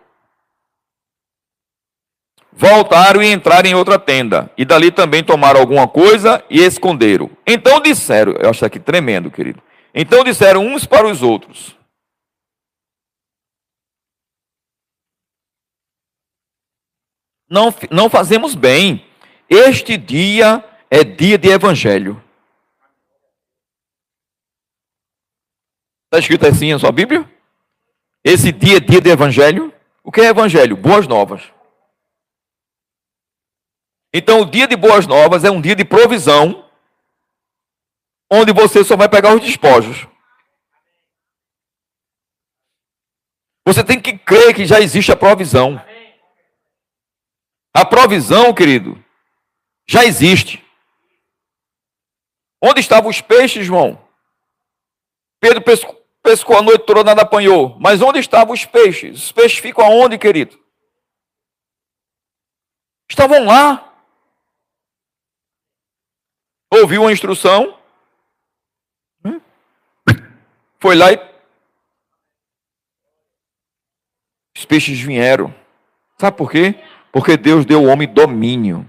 Voltaram 2.54 3.24
e 3.24 3.32
entraram 3.32 3.70
em 3.70 3.76
outra 3.76 3.98
tenda. 3.98 4.52
E 4.58 4.66
dali 4.66 4.92
também 4.92 5.24
tomaram 5.24 5.60
alguma 5.60 5.88
coisa 5.88 6.44
e 6.50 6.60
esconderam. 6.60 7.30
Então 7.48 7.82
disseram, 7.82 8.34
eu 8.34 8.50
acho 8.50 8.66
aqui 8.66 8.80
tremendo, 8.80 9.32
querido. 9.32 9.62
Então 9.94 10.24
disseram 10.24 10.66
uns 10.66 10.86
para 10.86 11.08
os 11.08 11.24
outros: 11.24 11.76
Não, 17.52 17.74
não 17.90 18.10
fazemos 18.10 18.56
bem. 18.56 19.06
Este 19.50 19.98
dia 19.98 20.64
é 20.90 21.04
dia 21.04 21.38
de 21.38 21.50
evangelho. 21.50 22.24
Está 26.06 26.20
escrito 26.20 26.48
assim 26.48 26.72
na 26.72 26.80
sua 26.80 26.94
Bíblia? 26.94 27.30
Esse 28.24 28.54
dia 28.54 28.78
é 28.78 28.80
dia 28.80 29.02
de 29.02 29.10
evangelho. 29.10 29.74
O 30.02 30.12
que 30.12 30.22
é 30.22 30.26
evangelho? 30.26 30.78
Boas 30.78 31.08
novas. 31.08 31.44
Então, 34.14 34.42
o 34.42 34.46
dia 34.46 34.68
de 34.68 34.76
boas 34.76 35.08
novas 35.08 35.44
é 35.44 35.50
um 35.52 35.62
dia 35.62 35.76
de 35.76 35.86
provisão, 35.86 36.70
onde 38.30 38.52
você 38.52 38.84
só 38.84 38.98
vai 38.98 39.08
pegar 39.08 39.34
os 39.34 39.42
despojos. 39.42 40.08
Você 43.66 43.84
tem 43.84 44.02
que 44.02 44.18
crer 44.18 44.54
que 44.54 44.66
já 44.66 44.82
existe 44.82 45.12
a 45.12 45.16
provisão. 45.16 45.80
A 47.74 47.86
provisão, 47.86 48.54
querido, 48.54 49.02
já 49.88 50.04
existe. 50.04 50.62
Onde 52.62 52.82
estavam 52.82 53.10
os 53.10 53.22
peixes, 53.22 53.66
João? 53.66 54.06
Pedro 55.40 55.64
pescou 56.22 56.58
a 56.58 56.62
noite 56.62 56.86
toda, 56.86 57.04
nada 57.04 57.22
apanhou. 57.22 57.78
Mas 57.80 58.02
onde 58.02 58.20
estavam 58.20 58.54
os 58.54 58.66
peixes? 58.66 59.26
Os 59.26 59.32
peixes 59.32 59.60
ficam 59.60 59.86
aonde, 59.86 60.18
querido? 60.18 60.60
Estavam 63.10 63.46
lá. 63.46 63.91
Ouviu 66.72 67.06
a 67.06 67.12
instrução. 67.12 67.78
Hum? 69.26 69.42
Foi 70.80 70.96
lá 70.96 71.12
e. 71.12 71.32
Os 74.56 74.66
peixes 74.66 75.00
vieram. 75.00 75.54
Sabe 76.18 76.38
por 76.38 76.50
quê? 76.50 76.76
Porque 77.12 77.36
Deus 77.36 77.66
deu 77.66 77.80
ao 77.80 77.86
homem 77.86 78.08
domínio. 78.08 78.88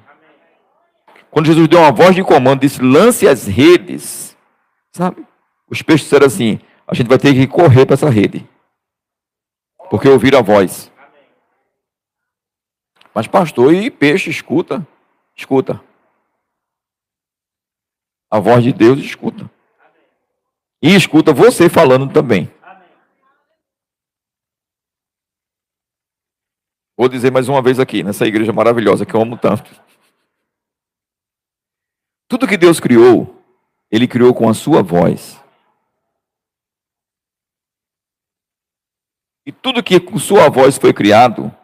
Quando 1.30 1.46
Jesus 1.46 1.66
deu 1.66 1.80
uma 1.80 1.90
voz 1.90 2.14
de 2.14 2.22
comando, 2.22 2.60
disse: 2.60 2.80
lance 2.80 3.26
as 3.26 3.46
redes. 3.46 4.36
Sabe? 4.92 5.26
Os 5.68 5.82
peixes 5.82 6.04
disseram 6.04 6.26
assim: 6.26 6.60
a 6.86 6.94
gente 6.94 7.08
vai 7.08 7.18
ter 7.18 7.34
que 7.34 7.46
correr 7.46 7.84
para 7.84 7.94
essa 7.94 8.10
rede. 8.10 8.48
Porque 9.90 10.08
ouviram 10.08 10.38
a 10.38 10.42
voz. 10.42 10.92
Mas, 13.14 13.26
pastor, 13.26 13.74
e 13.74 13.90
peixe, 13.90 14.30
escuta? 14.30 14.86
Escuta. 15.36 15.82
A 18.32 18.40
voz 18.40 18.64
de 18.64 18.72
Deus 18.72 18.98
escuta. 18.98 19.50
E 20.80 20.94
escuta 20.94 21.34
você 21.34 21.68
falando 21.68 22.10
também. 22.10 22.50
Vou 26.96 27.10
dizer 27.10 27.30
mais 27.30 27.46
uma 27.46 27.60
vez 27.60 27.78
aqui, 27.78 28.02
nessa 28.02 28.26
igreja 28.26 28.50
maravilhosa 28.50 29.04
que 29.04 29.12
eu 29.12 29.20
amo 29.20 29.36
tanto. 29.36 29.70
Tudo 32.26 32.48
que 32.48 32.56
Deus 32.56 32.80
criou, 32.80 33.38
Ele 33.90 34.08
criou 34.08 34.32
com 34.32 34.48
a 34.48 34.54
sua 34.54 34.82
voz. 34.82 35.38
E 39.44 39.52
tudo 39.52 39.82
que 39.82 40.00
com 40.00 40.18
sua 40.18 40.48
voz 40.48 40.78
foi 40.78 40.94
criado, 40.94 41.54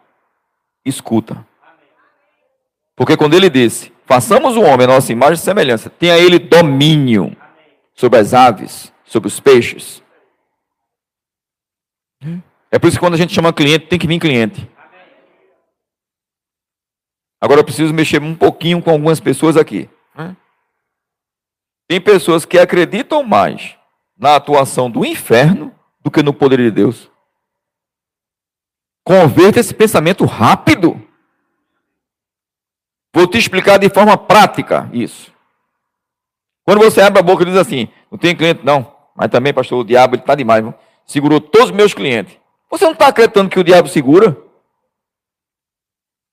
escuta. 0.84 1.46
Porque 2.94 3.16
quando 3.16 3.32
ele 3.32 3.48
disse, 3.48 3.90
façamos 4.08 4.56
o 4.56 4.62
homem 4.62 4.84
a 4.84 4.94
nossa 4.94 5.12
imagem 5.12 5.34
e 5.34 5.38
semelhança, 5.38 5.90
tenha 5.90 6.18
ele 6.18 6.38
domínio 6.38 7.36
sobre 7.94 8.18
as 8.18 8.32
aves, 8.32 8.92
sobre 9.04 9.28
os 9.28 9.38
peixes. 9.38 10.02
É 12.70 12.78
por 12.78 12.88
isso 12.88 12.96
que 12.96 13.00
quando 13.00 13.14
a 13.14 13.18
gente 13.18 13.34
chama 13.34 13.52
cliente, 13.52 13.86
tem 13.86 13.98
que 13.98 14.06
vir 14.06 14.18
cliente. 14.18 14.68
Agora 17.40 17.60
eu 17.60 17.64
preciso 17.64 17.94
mexer 17.94 18.20
um 18.22 18.34
pouquinho 18.34 18.82
com 18.82 18.90
algumas 18.90 19.20
pessoas 19.20 19.56
aqui. 19.56 19.88
Tem 21.86 22.00
pessoas 22.00 22.44
que 22.44 22.58
acreditam 22.58 23.22
mais 23.22 23.76
na 24.16 24.36
atuação 24.36 24.90
do 24.90 25.04
inferno 25.04 25.74
do 26.00 26.10
que 26.10 26.22
no 26.22 26.34
poder 26.34 26.58
de 26.58 26.70
Deus. 26.70 27.10
Converta 29.04 29.60
esse 29.60 29.72
pensamento 29.72 30.24
rápido. 30.24 31.02
Vou 33.12 33.26
te 33.26 33.38
explicar 33.38 33.78
de 33.78 33.88
forma 33.88 34.16
prática 34.16 34.88
isso. 34.92 35.32
Quando 36.64 36.80
você 36.80 37.00
abre 37.00 37.18
a 37.18 37.22
boca 37.22 37.42
e 37.42 37.46
diz 37.46 37.56
assim: 37.56 37.88
Não 38.10 38.18
tem 38.18 38.36
cliente, 38.36 38.60
não. 38.64 38.94
Mas 39.14 39.30
também, 39.30 39.52
pastor, 39.52 39.80
o 39.80 39.84
diabo 39.84 40.16
está 40.16 40.34
demais. 40.34 40.62
Viu? 40.62 40.74
Segurou 41.06 41.40
todos 41.40 41.70
os 41.70 41.74
meus 41.74 41.94
clientes. 41.94 42.36
Você 42.70 42.84
não 42.84 42.92
está 42.92 43.08
acreditando 43.08 43.48
que 43.48 43.58
o 43.58 43.64
diabo 43.64 43.88
segura? 43.88 44.36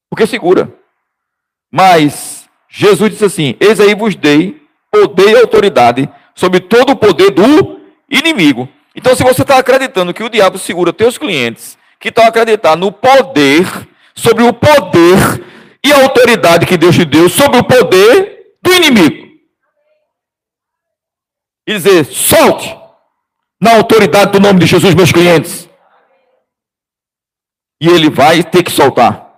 Porque 0.10 0.28
segura. 0.28 0.74
Mas 1.72 2.48
Jesus 2.70 3.12
disse 3.12 3.26
assim: 3.26 3.56
Eis 3.60 3.80
aí 3.80 3.96
vos 3.96 4.16
dei 4.16 4.62
poder 4.92 5.32
e 5.32 5.38
autoridade 5.38 6.10
sobre 6.36 6.60
todo 6.60 6.92
o 6.92 6.96
poder 6.96 7.32
do 7.32 7.80
inimigo. 8.10 8.68
Então, 8.94 9.16
se 9.16 9.24
você 9.24 9.42
está 9.42 9.58
acreditando 9.58 10.14
que 10.14 10.24
o 10.24 10.30
diabo 10.30 10.58
segura 10.58 10.94
teus 10.94 11.18
clientes, 11.18 11.78
que 12.00 12.10
estão 12.10 12.26
acreditando 12.26 12.86
no 12.86 12.92
poder, 12.92 13.66
sobre 14.14 14.44
o 14.44 14.54
poder 14.54 15.44
e 15.86 15.94
a 15.94 16.02
autoridade 16.02 16.66
que 16.66 16.78
Deus 16.78 16.96
te 16.96 17.06
deu 17.06 17.30
sobre 17.30 17.60
o 17.60 17.64
poder 17.64 18.56
do 18.60 18.74
inimigo. 18.74 19.38
E 21.68 21.74
dizer, 21.74 22.06
solte 22.06 22.76
na 23.62 23.76
autoridade 23.76 24.32
do 24.32 24.40
nome 24.40 24.60
de 24.60 24.66
Jesus, 24.66 24.96
meus 24.96 25.12
clientes. 25.12 25.70
E 27.80 27.88
ele 27.88 28.10
vai 28.10 28.44
ter 28.44 28.64
que 28.64 28.72
soltar. 28.72 29.32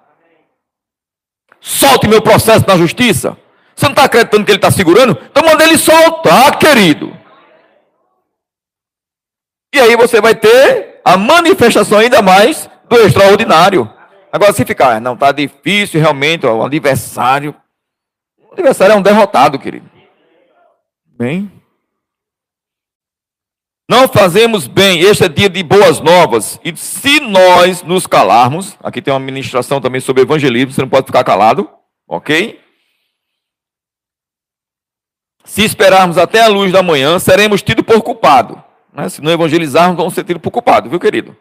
Solte 1.60 2.08
meu 2.08 2.22
processo 2.22 2.66
na 2.66 2.78
justiça. 2.78 3.38
Você 3.76 3.86
não 3.86 3.92
está 3.92 4.06
acreditando 4.06 4.46
que 4.46 4.52
ele 4.52 4.58
está 4.58 4.72
segurando? 4.72 5.20
Então 5.30 5.44
manda 5.44 5.66
ele 5.66 5.78
soltar, 5.78 6.58
querido. 6.58 7.14
E 9.76 9.82
aí 9.82 9.98
você 9.98 10.22
vai 10.22 10.34
ter 10.34 11.02
a 11.04 11.18
manifestação 11.18 11.98
ainda 11.98 12.22
mais 12.22 12.70
do 12.88 12.96
extraordinário. 13.02 13.97
Agora, 14.32 14.54
se 14.54 14.66
ficar, 14.66 15.00
não, 15.00 15.14
está 15.14 15.32
difícil 15.32 16.00
realmente, 16.00 16.46
ó, 16.46 16.56
o 16.56 16.64
adversário. 16.64 17.56
O 18.50 18.54
adversário 18.54 18.94
é 18.94 18.96
um 18.96 19.02
derrotado, 19.02 19.58
querido. 19.58 19.90
Bem. 21.06 21.52
Não 23.90 24.06
fazemos 24.08 24.68
bem, 24.68 25.00
este 25.00 25.24
é 25.24 25.30
dia 25.30 25.50
de 25.50 25.64
boas 25.64 26.02
novas. 26.02 26.60
E 26.64 26.76
se 26.76 27.22
nós 27.22 27.82
nos 27.84 28.06
calarmos, 28.06 28.78
aqui 28.84 29.02
tem 29.02 29.14
uma 29.14 29.20
ministração 29.20 29.80
também 29.80 30.02
sobre 30.02 30.24
evangelismo, 30.24 30.74
você 30.74 30.82
não 30.82 30.90
pode 30.90 31.06
ficar 31.06 31.24
calado, 31.24 31.70
ok? 32.06 32.60
Se 35.46 35.64
esperarmos 35.64 36.18
até 36.18 36.44
a 36.44 36.50
luz 36.50 36.74
da 36.74 36.84
manhã, 36.84 37.18
seremos 37.18 37.62
tidos 37.62 37.86
por 37.86 38.02
culpado. 38.02 38.62
Né? 38.94 39.08
Se 39.08 39.22
não 39.22 39.32
evangelizarmos, 39.32 39.96
vamos 39.96 40.14
ser 40.14 40.26
tidos 40.26 40.42
por 40.42 40.52
culpado, 40.52 40.90
viu, 40.90 41.00
querido? 41.00 41.36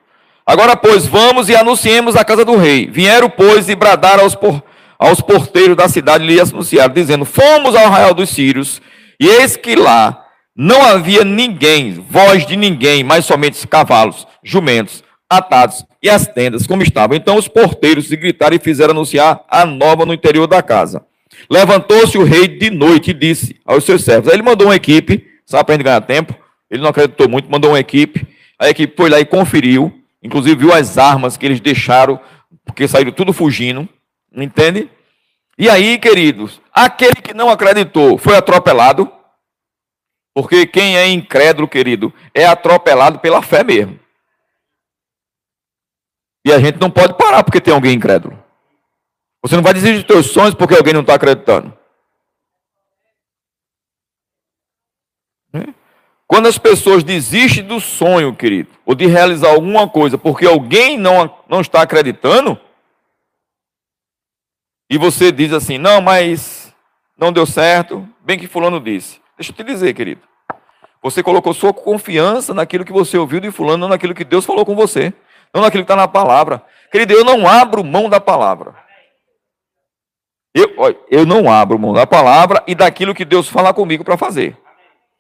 Agora, 0.47 0.77
pois, 0.77 1.07
vamos 1.07 1.49
e 1.49 1.57
anunciemos 1.57 2.15
a 2.15 2.25
casa 2.25 2.45
do 2.45 2.57
rei. 2.57 2.87
Vieram, 2.87 3.29
pois, 3.29 3.69
e 3.69 3.75
bradaram 3.75 4.23
aos, 4.23 4.37
por, 4.37 4.63
aos 4.97 5.21
porteiros 5.21 5.77
da 5.77 5.89
cidade 5.89 6.23
e 6.23 6.27
lhe 6.29 6.41
anunciaram, 6.41 6.95
dizendo: 6.95 7.25
Fomos 7.25 7.75
ao 7.75 7.87
arraial 7.87 8.15
dos 8.15 8.31
sírios, 8.31 8.81
e 9.19 9.27
eis 9.27 9.57
que 9.57 9.75
lá 9.75 10.25
não 10.57 10.81
havia 10.83 11.25
ninguém, 11.25 11.93
voz 12.09 12.47
de 12.47 12.57
ninguém, 12.57 13.03
mas 13.03 13.27
somente 13.27 13.67
cavalos, 13.67 14.27
jumentos, 14.43 15.03
atados 15.29 15.85
e 16.03 16.09
as 16.09 16.27
tendas, 16.27 16.67
como 16.67 16.83
estavam. 16.83 17.17
Então 17.17 17.37
os 17.37 17.49
porteiros 17.49 18.07
se 18.07 18.17
gritaram 18.17 18.55
e 18.55 18.61
fizeram 18.61 18.93
anunciar 18.93 19.45
a 19.51 19.67
nova 19.67 20.07
no 20.07 20.15
interior 20.15 20.47
da 20.47 20.63
casa. 20.63 21.05
Levantou-se 21.51 22.17
o 22.17 22.25
rei 22.25 22.47
de 22.47 22.71
noite 22.71 23.11
e 23.11 23.15
disse 23.15 23.57
aos 23.67 23.85
seus 23.85 24.05
servos. 24.05 24.29
Aí 24.29 24.37
ele 24.37 24.43
mandou 24.43 24.69
uma 24.69 24.77
equipe, 24.77 25.27
só 25.45 25.63
para 25.63 25.77
ganhar 25.77 26.01
tempo. 26.03 26.35
Ele 26.71 26.83
não 26.83 26.91
acreditou 26.91 27.29
muito, 27.29 27.51
mandou 27.51 27.73
uma 27.73 27.81
equipe. 27.81 28.27
A 28.59 28.71
equipe 28.71 28.95
foi 28.97 29.11
lá 29.11 29.21
e 29.21 29.25
conferiu, 29.25 29.93
inclusive 30.27 30.57
viu 30.57 30.73
as 30.73 30.99
armas 30.99 31.37
que 31.37 31.47
eles 31.47 31.61
deixaram, 31.61 32.21
porque 32.65 32.89
saíram 32.89 33.13
tudo 33.13 33.33
fugindo, 33.33 33.89
entende? 34.35 34.91
E 35.57 35.71
aí, 35.71 35.99
queridos, 35.99 36.61
aquele 36.73 37.15
que 37.15 37.33
não 37.33 37.49
acreditou 37.49 38.19
foi 38.19 38.37
atropelado, 38.37 39.11
porque 40.35 40.67
quem 40.67 40.97
é 40.99 41.09
incrédulo, 41.09 41.69
querido, 41.69 42.13
é 42.35 42.45
atropelado 42.45 43.21
pela 43.21 43.41
fé 43.41 43.63
mesmo. 43.63 43.99
E 46.45 46.53
a 46.53 46.59
gente 46.59 46.79
não 46.79 46.91
pode 46.91 47.17
parar 47.17 47.43
porque 47.43 47.61
tem 47.61 47.73
alguém 47.73 47.95
incrédulo. 47.95 48.37
Você 49.43 49.55
não 49.55 49.63
vai 49.63 49.73
desistir 49.73 50.05
dos 50.05 50.07
seus 50.07 50.27
sonhos 50.33 50.55
porque 50.55 50.75
alguém 50.75 50.93
não 50.93 51.01
está 51.01 51.15
acreditando. 51.15 51.77
Quando 56.27 56.47
as 56.49 56.59
pessoas 56.59 57.05
desistem 57.05 57.65
do 57.65 57.81
sonho, 57.81 58.35
querido, 58.35 58.71
ou 58.85 58.95
de 58.95 59.07
realizar 59.07 59.51
alguma 59.51 59.89
coisa 59.89 60.19
porque 60.19 60.45
alguém 60.45 60.99
não, 60.99 61.33
não 61.49 61.61
está 61.61 61.83
acreditando, 61.83 62.59
e 64.91 64.99
você 64.99 65.31
diz 65.31 65.53
assim: 65.53 65.79
não, 65.79 66.01
mas 66.01 66.75
não 67.17 67.33
deu 67.33 67.47
certo, 67.47 68.09
bem 68.21 68.39
que 68.39 68.47
Fulano 68.47 68.81
disse. 68.81 69.21
Deixa 69.37 69.53
eu 69.53 69.57
te 69.57 69.63
dizer, 69.63 69.95
querido. 69.95 70.23
Você 71.03 71.23
colocou 71.23 71.55
sua 71.55 71.73
confiança 71.73 72.53
naquilo 72.53 72.85
que 72.85 72.93
você 72.93 73.17
ouviu 73.17 73.39
de 73.39 73.51
fulano, 73.51 73.79
não 73.79 73.89
naquilo 73.89 74.15
que 74.15 74.25
Deus 74.25 74.45
falou 74.45 74.65
com 74.65 74.75
você. 74.75 75.15
Não 75.55 75.63
naquilo 75.63 75.85
que 75.85 75.93
está 75.93 75.95
na 75.95 76.09
palavra. 76.09 76.65
Querido, 76.91 77.13
eu 77.13 77.25
não 77.25 77.47
abro 77.47 77.85
mão 77.85 78.09
da 78.09 78.19
palavra. 78.19 78.75
Eu, 80.53 80.75
eu 81.11 81.25
não 81.25 81.51
abro 81.51 81.79
mão 81.79 81.93
da 81.93 82.07
palavra 82.07 82.65
e 82.67 82.75
daquilo 82.75 83.15
que 83.15 83.25
Deus 83.25 83.49
fala 83.49 83.73
comigo 83.73 84.03
para 84.03 84.17
fazer. 84.17 84.57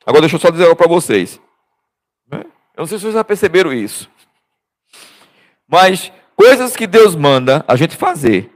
Agora 0.07 0.20
deixa 0.20 0.36
eu 0.36 0.40
só 0.40 0.50
dizer 0.50 0.64
algo 0.64 0.76
para 0.76 0.86
vocês. 0.86 1.40
Eu 2.30 2.82
não 2.82 2.86
sei 2.86 2.98
se 2.98 3.02
vocês 3.02 3.14
já 3.14 3.24
perceberam 3.24 3.72
isso. 3.72 4.09
Mas 5.66 6.12
coisas 6.36 6.76
que 6.76 6.86
Deus 6.86 7.16
manda 7.16 7.64
a 7.66 7.74
gente 7.74 7.96
fazer 7.96 8.52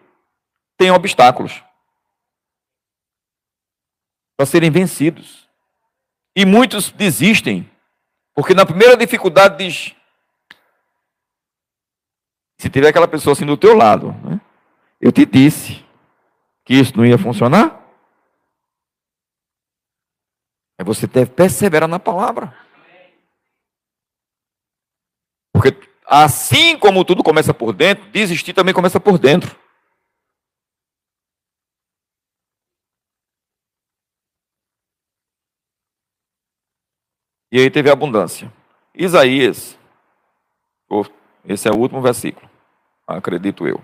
tem 0.77 0.91
obstáculos 0.91 1.63
para 4.37 4.47
serem 4.47 4.71
vencidos. 4.71 5.49
E 6.37 6.47
muitos 6.47 6.93
desistem, 6.93 7.69
porque 8.35 8.55
na 8.55 8.65
primeira 8.65 8.97
dificuldade 8.97 9.59
diz: 9.59 9.97
se 12.57 12.71
tiver 12.71 12.89
aquela 12.89 13.09
pessoa 13.09 13.33
assim 13.33 13.45
do 13.45 13.57
teu 13.57 13.75
lado, 13.75 14.13
né? 14.23 14.41
eu 15.01 15.11
te 15.11 15.27
disse 15.27 15.85
que 16.65 16.75
isso 16.75 16.97
não 16.97 17.05
ia 17.05 17.19
funcionar. 17.19 17.80
Aí 20.81 20.85
você 20.85 21.07
deve 21.07 21.31
perseverar 21.31 21.87
na 21.87 21.99
palavra. 21.99 22.57
Porque 25.53 25.79
assim 26.07 26.79
como 26.79 27.05
tudo 27.05 27.23
começa 27.23 27.53
por 27.53 27.75
dentro, 27.75 28.11
desistir 28.11 28.55
também 28.55 28.73
começa 28.73 28.99
por 28.99 29.19
dentro. 29.19 29.55
E 37.53 37.59
aí 37.59 37.71
teve 37.71 37.91
abundância. 37.91 38.51
Isaías, 38.95 39.79
esse 41.45 41.69
é 41.69 41.71
o 41.71 41.77
último 41.77 42.01
versículo, 42.01 42.49
acredito 43.07 43.69
eu. 43.69 43.83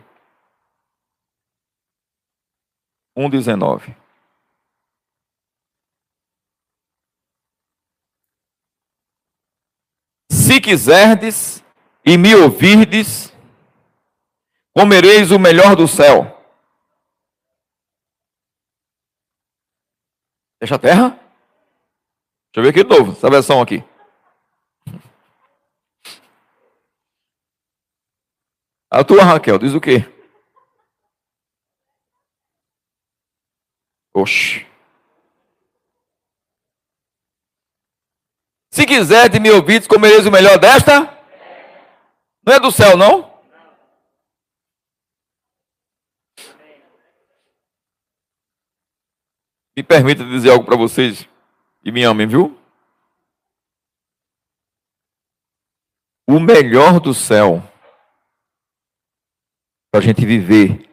1,19. 3.14 4.05
Se 10.57 10.61
quiserdes 10.62 11.62
e 12.02 12.16
me 12.16 12.34
ouvirdes, 12.34 13.30
comereis 14.74 15.30
o 15.30 15.38
melhor 15.38 15.76
do 15.76 15.86
céu. 15.86 16.32
Deixa 20.59 20.76
a 20.76 20.78
terra? 20.78 21.11
Deixa 21.11 22.57
eu 22.57 22.62
ver 22.62 22.70
aqui 22.70 22.82
de 22.82 22.88
novo, 22.88 23.12
essa 23.12 23.28
versão 23.28 23.61
aqui. 23.61 23.84
A 28.90 29.04
tua, 29.04 29.24
Raquel, 29.24 29.59
diz 29.59 29.74
o 29.74 29.80
quê? 29.80 30.11
Oxe. 34.14 34.66
Se 38.76 38.86
quiser 38.97 39.28
de 39.28 39.38
me 39.38 39.51
ouvir, 39.51 39.86
comereis 39.86 40.24
o 40.24 40.30
melhor 40.30 40.59
desta? 40.59 41.01
Não 42.44 42.55
é 42.55 42.61
do 42.61 42.70
céu, 42.70 42.97
não? 42.97 43.30
Me 49.76 49.82
permita 49.82 50.24
dizer 50.24 50.51
algo 50.51 50.64
para 50.64 50.76
vocês 50.76 51.28
e 51.84 51.92
me 51.92 52.03
amem, 52.05 52.26
viu? 52.26 52.59
O 56.26 56.40
melhor 56.40 56.99
do 56.99 57.12
céu 57.12 57.62
para 59.90 60.01
a 60.01 60.03
gente 60.03 60.24
viver 60.24 60.90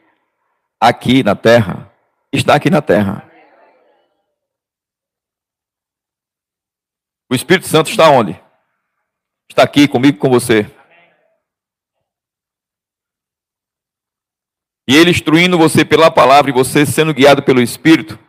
aqui 0.79 1.23
na 1.23 1.35
terra 1.35 1.89
está 2.33 2.55
aqui 2.55 2.69
na 2.69 2.81
terra. 2.81 3.32
O 7.33 7.35
Espírito 7.35 7.67
Santo 7.67 7.89
está 7.89 8.11
onde? 8.11 8.39
Está 9.49 9.63
aqui 9.63 9.87
comigo, 9.87 10.19
com 10.19 10.29
você. 10.29 10.71
E 14.87 14.95
ele 14.95 15.09
instruindo 15.09 15.57
você 15.57 15.83
pela 15.83 16.11
palavra 16.11 16.51
e 16.51 16.53
você 16.53 16.85
sendo 16.85 17.11
guiado 17.11 17.41
pelo 17.41 17.59
Espírito, 17.59 18.19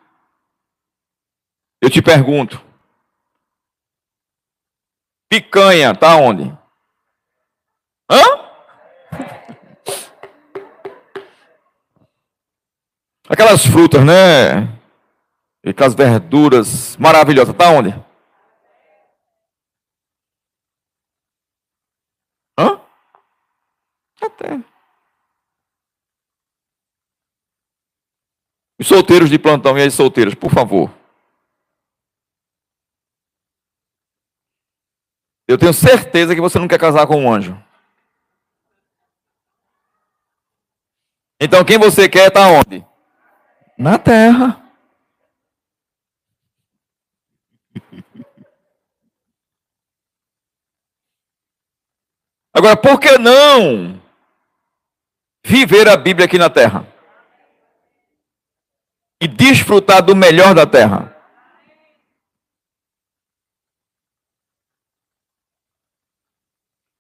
eu 1.83 1.91
te 1.91 2.01
pergunto: 2.01 2.65
Picanha, 5.29 5.95
tá 5.95 6.17
onde? 6.17 6.45
Hã? 8.11 8.25
Aquelas 13.29 13.67
frutas, 13.67 14.03
né? 14.03 14.63
Aquelas 15.63 15.95
verduras 15.95 16.97
maravilhosas, 16.97 17.55
tá 17.55 17.69
onde? 17.69 18.03
Hã? 22.59 22.81
Até. 24.23 24.65
Os 28.85 28.89
solteiros 28.89 29.31
de 29.31 29.39
plantão 29.39 29.79
e 29.79 29.83
as 29.83 29.95
solteiras, 29.95 30.35
por 30.35 30.51
favor. 30.51 30.95
Eu 35.49 35.57
tenho 35.57 35.73
certeza 35.73 36.35
que 36.35 36.41
você 36.41 36.59
não 36.59 36.69
quer 36.69 36.79
casar 36.79 37.07
com 37.07 37.17
um 37.17 37.33
anjo. 37.33 37.59
Então 41.41 41.65
quem 41.65 41.79
você 41.79 42.11
quer 42.11 42.29
está 42.29 42.47
onde? 42.47 42.85
Na 43.79 43.99
terra. 43.99 44.63
Agora, 52.53 52.77
por 52.77 53.01
que 53.01 53.17
não 53.17 53.99
viver 55.43 55.89
a 55.89 55.97
Bíblia 55.97 56.27
aqui 56.27 56.37
na 56.37 56.51
terra? 56.51 56.94
E 59.21 59.29
desfrutar 59.29 60.03
do 60.03 60.15
melhor 60.15 60.55
da 60.55 60.67
terra? 60.67 61.15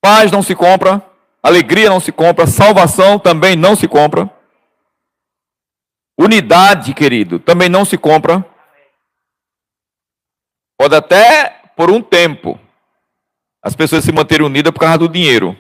Paz 0.01 0.31
não 0.31 0.43
se 0.43 0.55
compra, 0.55 1.03
alegria 1.43 1.89
não 1.89 1.99
se 1.99 2.12
compra, 2.12 2.47
salvação 2.47 3.19
também 3.19 3.57
não 3.57 3.75
se 3.75 3.89
compra. 3.89 4.31
Unidade, 6.19 6.93
querido, 6.95 7.39
também 7.39 7.69
não 7.69 7.85
se 7.85 7.97
compra. 7.97 8.45
Pode 10.79 10.95
até 10.95 11.49
por 11.77 11.91
um 11.91 12.03
tempo 12.03 12.61
as 13.62 13.75
pessoas 13.75 14.05
se 14.05 14.12
manterem 14.12 14.47
unidas 14.47 14.71
por 14.71 14.81
causa 14.81 14.99
do 14.99 15.09
dinheiro. 15.09 15.57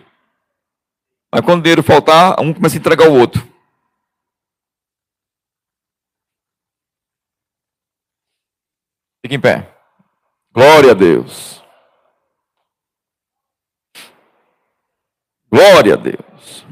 Mas 1.32 1.42
quando 1.42 1.60
o 1.60 1.62
dinheiro 1.62 1.82
faltar, 1.82 2.38
um 2.38 2.52
começa 2.52 2.76
a 2.76 2.78
entregar 2.78 3.08
o 3.08 3.18
outro. 3.18 3.53
Fique 9.24 9.36
em 9.36 9.40
pé. 9.40 9.66
Glória 10.52 10.90
a 10.90 10.94
Deus. 10.94 11.64
Glória 15.50 15.94
a 15.94 15.96
Deus. 15.96 16.66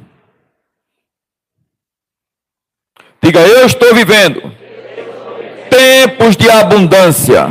Diga, 3.22 3.40
eu 3.40 3.64
estou 3.64 3.94
vivendo 3.94 4.42
tempos 5.70 6.36
de 6.36 6.50
abundância 6.50 7.46